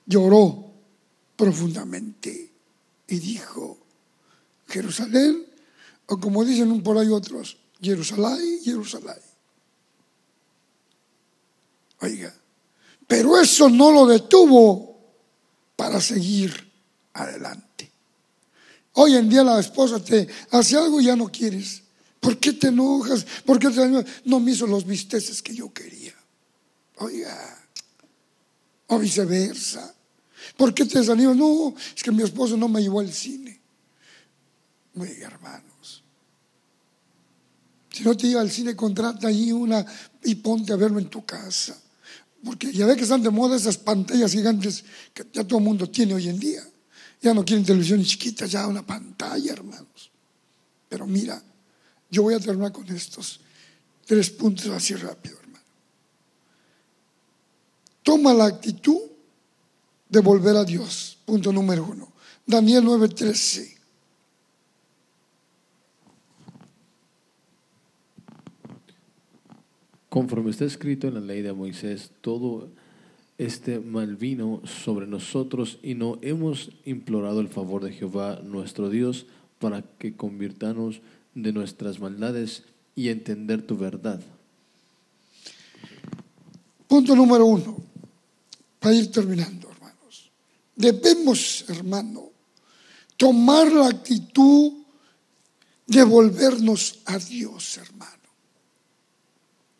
lloró 0.06 0.72
profundamente 1.36 2.52
y 3.08 3.18
dijo, 3.18 3.78
Jerusalén, 4.68 5.46
o 6.06 6.18
como 6.18 6.44
dicen 6.44 6.82
por 6.82 6.98
ahí 6.98 7.08
otros, 7.08 7.56
Jerusalén, 7.80 8.60
Jerusalén 8.62 9.31
Oiga, 12.02 12.34
pero 13.06 13.40
eso 13.40 13.68
no 13.68 13.92
lo 13.92 14.06
detuvo 14.06 14.98
para 15.76 16.00
seguir 16.00 16.52
adelante. 17.14 17.90
Hoy 18.94 19.14
en 19.14 19.28
día 19.28 19.44
la 19.44 19.60
esposa 19.60 20.02
te 20.02 20.28
hace 20.50 20.76
algo 20.76 21.00
y 21.00 21.04
ya 21.04 21.16
no 21.16 21.30
quieres. 21.30 21.82
¿Por 22.18 22.38
qué 22.38 22.52
te 22.52 22.68
enojas? 22.68 23.24
¿Por 23.46 23.58
qué 23.58 23.70
te 23.70 24.04
No 24.24 24.40
me 24.40 24.50
hizo 24.50 24.66
los 24.66 24.84
visteces 24.84 25.42
que 25.42 25.54
yo 25.54 25.72
quería. 25.72 26.14
Oiga, 26.98 27.58
o 28.88 28.98
viceversa. 28.98 29.94
¿Por 30.56 30.74
qué 30.74 30.84
te 30.84 30.98
desanimas? 30.98 31.36
No, 31.36 31.74
es 31.96 32.02
que 32.02 32.10
mi 32.10 32.22
esposo 32.22 32.56
no 32.56 32.68
me 32.68 32.82
llevó 32.82 33.00
al 33.00 33.12
cine. 33.12 33.60
Oiga, 34.96 35.28
hermanos. 35.28 36.02
Si 37.90 38.02
no 38.02 38.16
te 38.16 38.26
lleva 38.26 38.40
al 38.40 38.50
cine, 38.50 38.74
contrata 38.74 39.28
allí 39.28 39.52
una 39.52 39.84
y 40.24 40.34
ponte 40.36 40.72
a 40.72 40.76
verlo 40.76 40.98
en 40.98 41.08
tu 41.08 41.24
casa. 41.24 41.81
Porque 42.44 42.72
ya 42.72 42.86
ve 42.86 42.96
que 42.96 43.02
están 43.02 43.22
de 43.22 43.30
moda 43.30 43.56
esas 43.56 43.78
pantallas 43.78 44.32
gigantes 44.32 44.84
que 45.14 45.24
ya 45.32 45.44
todo 45.44 45.58
el 45.58 45.64
mundo 45.64 45.88
tiene 45.88 46.14
hoy 46.14 46.28
en 46.28 46.38
día. 46.38 46.62
Ya 47.20 47.32
no 47.32 47.44
quieren 47.44 47.64
televisiones 47.64 48.08
chiquitas, 48.08 48.50
ya 48.50 48.66
una 48.66 48.84
pantalla, 48.84 49.52
hermanos. 49.52 50.10
Pero 50.88 51.06
mira, 51.06 51.40
yo 52.10 52.22
voy 52.22 52.34
a 52.34 52.40
terminar 52.40 52.72
con 52.72 52.88
estos 52.88 53.40
tres 54.04 54.30
puntos 54.30 54.66
así 54.66 54.94
rápido, 54.94 55.38
hermano. 55.40 55.64
Toma 58.02 58.34
la 58.34 58.46
actitud 58.46 59.00
de 60.08 60.20
volver 60.20 60.56
a 60.56 60.64
Dios. 60.64 61.18
Punto 61.24 61.52
número 61.52 61.84
uno. 61.84 62.12
Daniel 62.44 62.84
9:13. 62.84 63.81
Conforme 70.12 70.50
está 70.50 70.66
escrito 70.66 71.08
en 71.08 71.14
la 71.14 71.20
ley 71.20 71.40
de 71.40 71.54
Moisés, 71.54 72.10
todo 72.20 72.68
este 73.38 73.80
mal 73.80 74.16
vino 74.16 74.60
sobre 74.66 75.06
nosotros 75.06 75.78
y 75.82 75.94
no 75.94 76.18
hemos 76.20 76.70
implorado 76.84 77.40
el 77.40 77.48
favor 77.48 77.82
de 77.82 77.94
Jehová 77.94 78.38
nuestro 78.44 78.90
Dios 78.90 79.24
para 79.58 79.80
que 79.80 80.14
convirtamos 80.14 81.00
de 81.34 81.54
nuestras 81.54 81.98
maldades 81.98 82.62
y 82.94 83.08
entender 83.08 83.62
tu 83.62 83.78
verdad. 83.78 84.20
Punto 86.86 87.16
número 87.16 87.46
uno, 87.46 87.78
para 88.80 88.94
ir 88.94 89.10
terminando, 89.10 89.70
hermanos. 89.70 90.30
Debemos, 90.76 91.64
hermano, 91.70 92.24
tomar 93.16 93.72
la 93.72 93.86
actitud 93.86 94.74
devolvernos 95.86 97.00
a 97.06 97.16
Dios, 97.16 97.78
hermano. 97.78 98.21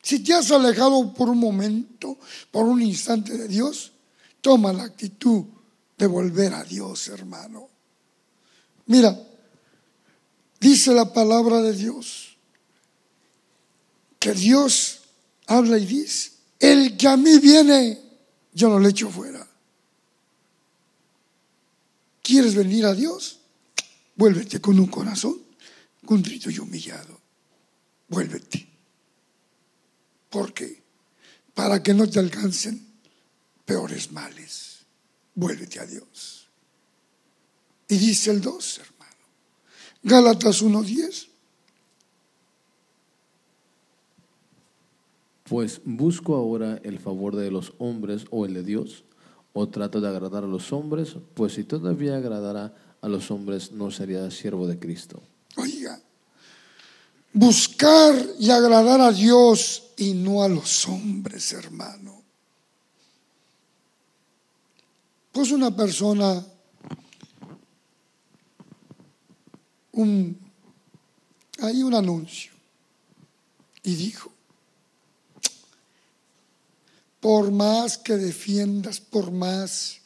Si 0.03 0.19
te 0.21 0.35
has 0.35 0.51
alejado 0.51 1.15
por 1.15 1.29
un 1.29 1.39
momento, 1.39 2.19
por 2.51 2.67
un 2.67 2.83
instante 2.83 3.39
de 3.39 3.47
Dios, 3.47 3.93
toma 4.41 4.73
la 4.73 4.85
actitud 4.85 5.45
de 5.97 6.07
volver 6.07 6.53
a 6.55 6.65
Dios, 6.65 7.09
hermano. 7.09 7.69
Mira, 8.87 9.17
dice 10.61 10.93
la 10.93 11.13
palabra 11.13 11.63
de 11.63 11.73
Dios, 11.73 12.37
que 14.19 14.33
Dios 14.33 15.01
habla 15.47 15.79
y 15.79 15.87
dice, 15.87 16.33
el 16.59 16.97
que 16.97 17.09
a 17.09 17.17
mí 17.17 17.39
viene, 17.39 18.01
yo 18.53 18.69
no 18.69 18.81
le 18.81 18.91
echo 18.91 19.09
fuera. 19.09 19.47
¿Quieres 22.23 22.55
venir 22.55 22.87
a 22.87 22.95
Dios? 22.95 23.39
Vuélvete 24.17 24.61
con 24.61 24.79
un 24.79 24.87
corazón 24.87 25.43
contrito 26.05 26.51
y 26.51 26.59
humillado. 26.59 27.21
Vuélvete. 28.09 28.72
¿Por 30.33 30.55
qué? 30.55 30.83
Para 31.55 31.83
que 31.83 31.93
no 31.93 32.09
te 32.09 32.19
alcancen 32.19 32.85
peores 33.67 34.11
males. 34.11 34.87
Vuélvete 35.35 35.79
a 35.79 35.87
Dios. 35.87 36.49
Y 37.87 37.99
dice 37.99 38.31
el 38.31 38.41
2, 38.41 38.79
hermano. 38.79 39.13
Gálatas 40.03 40.63
1.10. 40.63 41.29
Pues 45.45 45.83
busco 45.85 46.35
ahora 46.35 46.81
el 46.83 46.99
favor 46.99 47.37
de 47.37 47.51
los 47.51 47.75
hombres 47.77 48.25
o 48.31 48.47
el 48.47 48.55
de 48.55 48.63
Dios, 48.63 49.05
o 49.53 49.69
trato 49.69 50.01
de 50.01 50.09
agradar 50.09 50.45
a 50.45 50.47
los 50.47 50.73
hombres, 50.73 51.17
pues 51.35 51.53
si 51.53 51.65
todavía 51.65 52.17
agradara 52.17 52.75
a 53.03 53.09
los 53.09 53.31
hombres 53.31 53.73
no 53.73 53.91
sería 53.91 54.31
siervo 54.31 54.67
de 54.67 54.79
Cristo. 54.79 55.23
Oiga, 55.57 56.01
buscar 57.33 58.15
y 58.39 58.51
agradar 58.51 59.01
a 59.01 59.13
Dios 59.13 59.91
y 59.97 60.15
no 60.15 60.43
a 60.43 60.49
los 60.49 60.87
hombres, 60.89 61.53
hermano. 61.53 62.23
Pues 65.33 65.51
una 65.51 65.75
persona, 65.75 66.45
un, 69.93 70.39
hay 71.61 71.83
un 71.83 71.95
anuncio 71.95 72.53
y 73.83 73.95
dijo, 73.95 74.31
por 77.21 77.51
más 77.51 77.97
que 77.99 78.17
defiendas, 78.17 79.01
por 79.01 79.31
más 79.31 80.01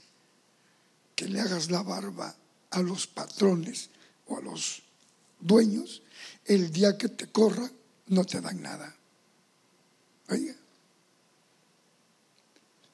que 1.16 1.26
le 1.26 1.40
hagas 1.40 1.70
la 1.70 1.82
barba 1.82 2.36
a 2.70 2.82
los 2.82 3.06
patrones 3.06 3.90
o 4.26 4.36
a 4.36 4.42
los 4.42 4.82
dueños, 5.40 6.02
el 6.46 6.72
día 6.72 6.96
que 6.96 7.08
te 7.08 7.26
corra 7.26 7.70
no 8.08 8.24
te 8.24 8.40
dan 8.40 8.62
nada. 8.62 8.94
Oiga. 10.28 10.54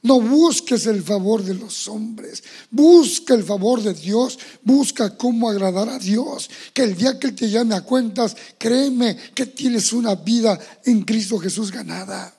No 0.03 0.20
busques 0.20 0.86
el 0.86 1.00
favor 1.00 1.44
de 1.44 1.55
los 1.55 1.86
hombres, 1.86 2.42
busca 2.70 3.34
el 3.34 3.44
favor 3.44 3.80
de 3.80 3.94
Dios, 3.94 4.36
busca 4.62 5.16
cómo 5.16 5.48
agradar 5.48 5.88
a 5.88 5.98
Dios. 5.98 6.50
Que 6.74 6.82
el 6.82 6.96
día 6.96 7.20
que 7.20 7.28
Él 7.28 7.36
te 7.36 7.48
llame 7.48 7.76
a 7.76 7.82
cuentas, 7.82 8.36
créeme 8.59 9.16
que 9.32 9.46
tienes 9.46 9.92
una 9.92 10.16
vida 10.16 10.59
en 10.84 11.03
Cristo 11.03 11.38
Jesús 11.38 11.70
ganada. 11.70 12.34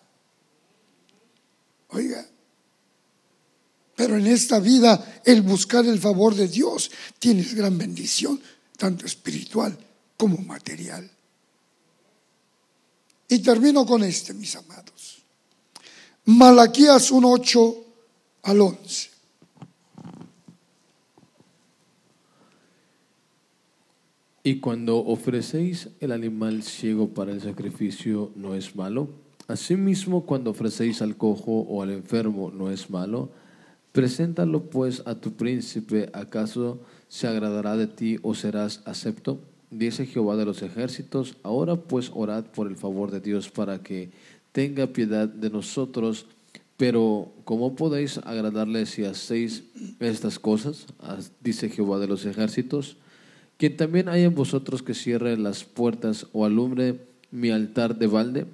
Oiga, 1.89 2.27
pero 3.95 4.17
en 4.17 4.27
esta 4.27 4.59
vida 4.59 5.21
el 5.23 5.41
buscar 5.41 5.85
el 5.85 5.99
favor 5.99 6.35
de 6.35 6.49
Dios 6.49 6.91
tienes 7.17 7.53
gran 7.53 7.77
bendición, 7.77 8.41
tanto 8.75 9.05
espiritual 9.05 9.77
como 10.23 10.37
material. 10.37 11.11
Y 13.27 13.39
termino 13.39 13.85
con 13.85 14.05
este, 14.05 14.33
mis 14.33 14.55
amados. 14.55 15.21
Malaquías 16.23 17.11
1.8 17.11 17.75
al 18.43 18.61
11. 18.61 19.09
Y 24.45 24.61
cuando 24.61 24.99
ofrecéis 24.99 25.89
el 25.99 26.13
animal 26.13 26.63
ciego 26.63 27.09
para 27.09 27.33
el 27.33 27.41
sacrificio, 27.41 28.31
¿no 28.37 28.55
es 28.55 28.77
malo? 28.77 29.09
Asimismo, 29.49 30.25
cuando 30.25 30.51
ofrecéis 30.51 31.01
al 31.01 31.17
cojo 31.17 31.51
o 31.51 31.83
al 31.83 31.91
enfermo, 31.91 32.49
¿no 32.49 32.71
es 32.71 32.89
malo? 32.89 33.29
Preséntalo 33.91 34.69
pues 34.69 35.03
a 35.05 35.15
tu 35.15 35.33
príncipe, 35.33 36.09
¿acaso 36.13 36.79
se 37.09 37.27
agradará 37.27 37.75
de 37.75 37.87
ti 37.87 38.19
o 38.21 38.33
serás 38.33 38.81
acepto? 38.85 39.51
Dice 39.73 40.05
Jehová 40.05 40.35
de 40.35 40.45
los 40.45 40.61
ejércitos, 40.61 41.35
ahora 41.41 41.75
pues 41.75 42.11
orad 42.13 42.45
por 42.45 42.67
el 42.67 42.75
favor 42.75 43.09
de 43.09 43.19
Dios 43.19 43.49
para 43.49 43.79
que 43.79 44.11
tenga 44.51 44.85
piedad 44.87 45.27
de 45.27 45.49
nosotros. 45.49 46.27
Pero 46.77 47.31
¿cómo 47.43 47.75
podéis 47.75 48.19
agradarle 48.19 48.85
si 48.85 49.03
hacéis 49.03 49.63
estas 49.99 50.37
cosas? 50.37 50.85
Dice 51.41 51.69
Jehová 51.69 51.97
de 51.97 52.07
los 52.07 52.23
ejércitos. 52.25 52.97
Quien 53.57 53.75
también 53.75 54.09
hay 54.09 54.23
en 54.23 54.35
vosotros 54.35 54.83
que 54.83 54.93
cierre 54.93 55.37
las 55.37 55.63
puertas 55.63 56.27
o 56.33 56.45
alumbre 56.45 56.99
mi 57.31 57.49
altar 57.49 57.97
de 57.97 58.07
balde. 58.07 58.45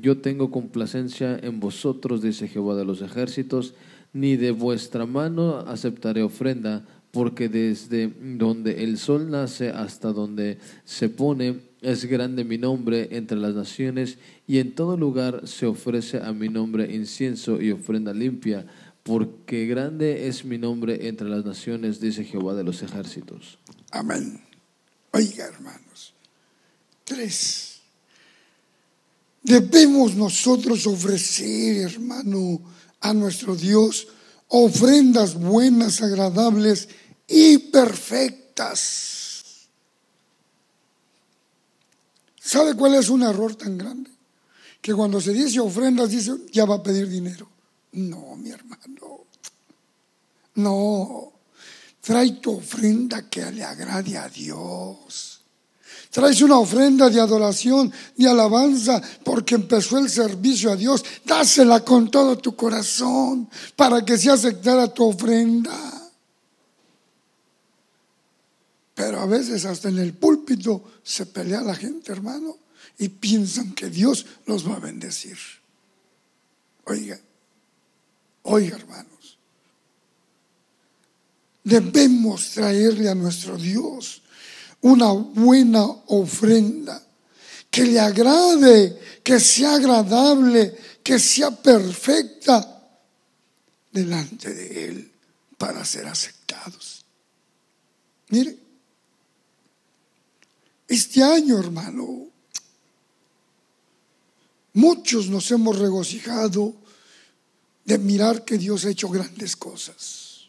Yo 0.00 0.18
tengo 0.18 0.50
complacencia 0.50 1.38
en 1.42 1.60
vosotros, 1.60 2.22
dice 2.22 2.48
Jehová 2.48 2.76
de 2.76 2.86
los 2.86 3.02
ejércitos, 3.02 3.74
ni 4.14 4.36
de 4.36 4.52
vuestra 4.52 5.04
mano 5.04 5.58
aceptaré 5.58 6.22
ofrenda, 6.22 6.86
porque 7.12 7.48
desde 7.48 8.10
donde 8.20 8.82
el 8.82 8.98
sol 8.98 9.30
nace 9.30 9.68
hasta 9.68 10.12
donde 10.12 10.58
se 10.84 11.10
pone 11.10 11.60
es 11.82 12.06
grande 12.06 12.42
mi 12.44 12.58
nombre 12.58 13.08
entre 13.12 13.36
las 13.36 13.54
naciones, 13.54 14.16
y 14.46 14.58
en 14.58 14.74
todo 14.74 14.96
lugar 14.96 15.46
se 15.46 15.66
ofrece 15.66 16.18
a 16.18 16.32
mi 16.32 16.48
nombre 16.48 16.92
incienso 16.94 17.60
y 17.60 17.70
ofrenda 17.70 18.14
limpia, 18.14 18.66
porque 19.02 19.66
grande 19.66 20.28
es 20.28 20.44
mi 20.44 20.58
nombre 20.58 21.08
entre 21.08 21.28
las 21.28 21.44
naciones, 21.44 22.00
dice 22.00 22.24
Jehová 22.24 22.54
de 22.54 22.64
los 22.64 22.82
ejércitos. 22.82 23.58
Amén. 23.90 24.40
Oiga, 25.10 25.44
hermanos. 25.46 26.14
Tres. 27.04 27.80
Debemos 29.42 30.14
nosotros 30.14 30.86
ofrecer, 30.86 31.90
hermano, 31.90 32.62
a 33.00 33.12
nuestro 33.12 33.56
Dios 33.56 34.06
ofrendas 34.54 35.34
buenas, 35.34 36.02
agradables 36.02 36.88
y 37.32 37.56
perfectas. 37.56 39.22
¿Sabe 42.38 42.74
cuál 42.74 42.94
es 42.96 43.08
un 43.08 43.22
error 43.22 43.54
tan 43.54 43.78
grande? 43.78 44.10
Que 44.82 44.92
cuando 44.92 45.18
se 45.18 45.32
dice 45.32 45.58
ofrendas, 45.58 46.10
dice, 46.10 46.32
ya 46.52 46.66
va 46.66 46.74
a 46.76 46.82
pedir 46.82 47.08
dinero. 47.08 47.48
No, 47.92 48.36
mi 48.36 48.50
hermano. 48.50 49.24
No. 50.56 51.32
Trae 52.02 52.32
tu 52.32 52.58
ofrenda 52.58 53.30
que 53.30 53.50
le 53.50 53.64
agrade 53.64 54.18
a 54.18 54.28
Dios. 54.28 55.40
Traes 56.10 56.42
una 56.42 56.58
ofrenda 56.58 57.08
de 57.08 57.18
adoración, 57.18 57.90
de 58.14 58.28
alabanza, 58.28 59.00
porque 59.24 59.54
empezó 59.54 59.96
el 59.96 60.10
servicio 60.10 60.70
a 60.70 60.76
Dios. 60.76 61.02
Dásela 61.24 61.80
con 61.82 62.10
todo 62.10 62.36
tu 62.36 62.54
corazón 62.54 63.48
para 63.74 64.04
que 64.04 64.18
sea 64.18 64.34
aceptada 64.34 64.92
tu 64.92 65.08
ofrenda. 65.08 66.01
Pero 68.94 69.20
a 69.20 69.26
veces 69.26 69.64
hasta 69.64 69.88
en 69.88 69.98
el 69.98 70.14
púlpito 70.14 70.92
se 71.02 71.26
pelea 71.26 71.62
la 71.62 71.74
gente, 71.74 72.12
hermano, 72.12 72.58
y 72.98 73.08
piensan 73.08 73.72
que 73.72 73.88
Dios 73.88 74.26
los 74.46 74.68
va 74.68 74.76
a 74.76 74.80
bendecir. 74.80 75.38
Oiga, 76.84 77.18
oiga, 78.42 78.76
hermanos, 78.76 79.38
debemos 81.64 82.50
traerle 82.50 83.08
a 83.08 83.14
nuestro 83.14 83.56
Dios 83.56 84.22
una 84.82 85.12
buena 85.12 85.84
ofrenda 85.84 87.02
que 87.70 87.86
le 87.86 88.00
agrade, 88.00 89.00
que 89.22 89.40
sea 89.40 89.76
agradable, 89.76 90.76
que 91.02 91.18
sea 91.18 91.50
perfecta 91.50 92.68
delante 93.90 94.52
de 94.52 94.84
Él 94.88 95.12
para 95.56 95.84
ser 95.84 96.06
aceptados. 96.06 97.04
Mire, 98.28 98.61
este 100.92 101.22
año, 101.22 101.58
hermano, 101.58 102.26
muchos 104.74 105.28
nos 105.28 105.50
hemos 105.50 105.78
regocijado 105.78 106.74
de 107.84 107.98
mirar 107.98 108.44
que 108.44 108.58
Dios 108.58 108.84
ha 108.84 108.90
hecho 108.90 109.08
grandes 109.08 109.56
cosas. 109.56 110.48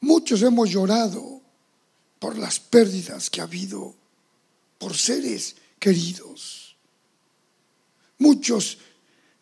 Muchos 0.00 0.42
hemos 0.42 0.70
llorado 0.70 1.40
por 2.18 2.36
las 2.36 2.58
pérdidas 2.58 3.30
que 3.30 3.40
ha 3.40 3.44
habido 3.44 3.94
por 4.78 4.96
seres 4.96 5.56
queridos. 5.78 6.76
Muchos 8.18 8.78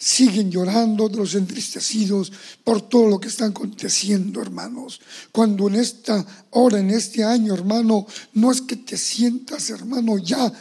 siguen 0.04 0.50
llorando, 0.50 1.08
los 1.08 1.34
entristecidos 1.34 2.30
por 2.62 2.82
todo 2.82 3.08
lo 3.08 3.18
que 3.18 3.28
está 3.28 3.46
aconteciendo, 3.46 4.42
hermanos. 4.42 5.00
Cuando 5.32 5.66
en 5.68 5.76
esta 5.76 6.26
hora, 6.50 6.78
en 6.78 6.90
este 6.90 7.24
año, 7.24 7.54
hermano, 7.54 8.06
no 8.34 8.52
es 8.52 8.60
que 8.60 8.76
te 8.76 8.98
sientas, 8.98 9.70
hermano, 9.70 10.18
ya 10.18 10.52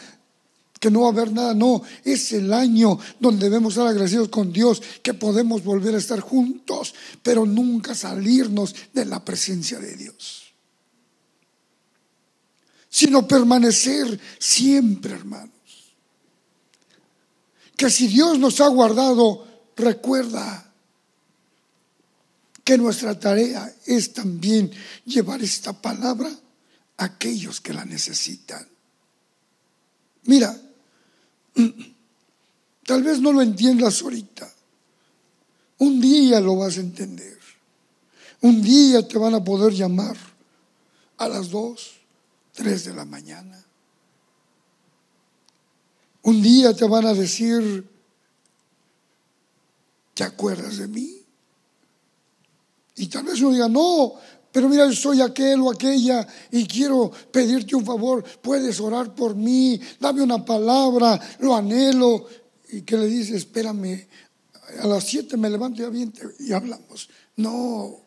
que 0.80 0.89
no 0.89 1.02
va 1.02 1.08
a 1.08 1.12
haber 1.12 1.34
nada, 1.34 1.54
no, 1.54 1.82
es 2.06 2.32
el 2.32 2.54
año 2.54 2.98
donde 3.20 3.50
debemos 3.50 3.74
estar 3.74 3.88
agradecidos 3.88 4.30
con 4.30 4.54
Dios, 4.54 4.82
que 5.02 5.14
podemos 5.14 5.62
volver 5.62 5.96
a 5.96 5.98
estar 5.98 6.22
juntos, 6.22 6.94
pero 7.22 7.46
nunca 7.46 7.94
salirnos 7.96 8.74
de 8.94 9.04
la 9.04 9.26
presencia 9.26 9.78
de 9.78 9.96
Dios, 9.98 10.54
sino 12.89 13.28
permanecer 13.28 14.18
siempre, 14.39 15.16
hermanos. 15.16 15.52
Que 17.76 17.90
si 17.90 18.08
Dios 18.08 18.40
nos 18.40 18.62
ha 18.62 18.68
guardado, 18.68 19.48
recuerda 19.76 20.72
que 22.64 22.78
nuestra 22.78 23.20
tarea 23.20 23.74
es 23.86 24.14
también 24.14 24.72
llevar 25.06 25.42
esta 25.42 25.74
palabra 25.74 26.30
a 26.98 27.06
aquellos 27.06 27.60
que 27.60 27.74
la 27.74 27.84
necesitan. 27.84 28.66
Mira, 30.24 30.58
Tal 32.86 33.04
vez 33.04 33.20
no 33.20 33.32
lo 33.32 33.42
entiendas 33.42 34.02
ahorita. 34.02 34.52
Un 35.80 36.02
día 36.02 36.40
lo 36.40 36.58
vas 36.58 36.78
a 36.78 36.82
entender. 36.82 37.40
Un 38.42 38.62
día 38.62 39.08
te 39.08 39.18
van 39.18 39.34
a 39.34 39.44
poder 39.44 39.74
llamar 39.74 40.18
a 41.18 41.28
las 41.30 41.50
dos, 41.50 41.94
tres 42.52 42.84
de 42.86 42.94
la 42.94 43.06
mañana. 43.06 43.64
Un 46.24 46.42
día 46.42 46.74
te 46.74 46.86
van 46.86 47.06
a 47.06 47.14
decir, 47.14 47.88
¿te 50.14 50.24
acuerdas 50.24 50.78
de 50.78 50.88
mí? 50.88 51.22
Y 52.96 53.08
tal 53.08 53.26
vez 53.26 53.42
uno 53.42 53.52
diga, 53.52 53.68
no, 53.68 54.14
pero 54.52 54.70
mira, 54.70 54.92
soy 54.94 55.20
aquel 55.20 55.62
o 55.62 55.72
aquella 55.72 56.26
y 56.52 56.66
quiero 56.66 57.12
pedirte 57.32 57.76
un 57.76 57.84
favor. 57.86 58.24
Puedes 58.42 58.80
orar 58.80 59.16
por 59.16 59.36
mí, 59.36 59.80
dame 60.00 60.22
una 60.22 60.46
palabra, 60.46 61.20
lo 61.40 61.56
anhelo. 61.56 62.28
Y 62.70 62.84
que 62.84 62.96
le 62.96 63.08
dice, 63.08 63.36
espérame, 63.36 64.08
a 64.80 64.88
las 64.88 65.04
siete 65.04 65.38
me 65.38 65.50
levanto 65.50 65.82
y, 65.92 66.12
y 66.40 66.54
hablamos. 66.54 67.10
No. 67.38 68.03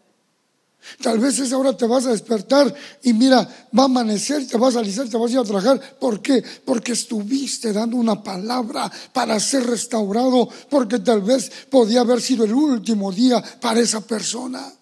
Tal 1.03 1.18
vez 1.18 1.39
esa 1.39 1.59
hora 1.59 1.77
te 1.77 1.87
vas 1.87 2.07
a 2.07 2.12
despertar 2.12 2.72
y 3.03 3.12
mira, 3.12 3.43
va 3.77 3.83
a 3.83 3.87
amanecer, 3.87 4.47
te 4.47 4.57
vas 4.57 4.77
a 4.77 4.81
alisar, 4.81 5.09
te 5.09 5.16
vas 5.16 5.31
a 5.31 5.35
ir 5.35 5.39
a 5.41 5.45
trabajar. 5.45 5.99
¿Por 5.99 6.22
qué? 6.22 6.43
Porque 6.64 6.93
estuviste 6.93 7.72
dando 7.72 7.97
una 7.97 8.22
palabra 8.22 8.91
para 9.12 9.39
ser 9.41 9.66
restaurado, 9.66 10.49
porque 10.70 11.01
tal 11.01 11.22
vez 11.22 11.51
podía 11.70 12.01
haber 12.01 12.20
sido 12.20 12.45
el 12.45 12.55
último 12.55 13.11
día 13.12 13.43
para 13.61 13.81
esa 13.81 14.01
persona. 14.01 14.72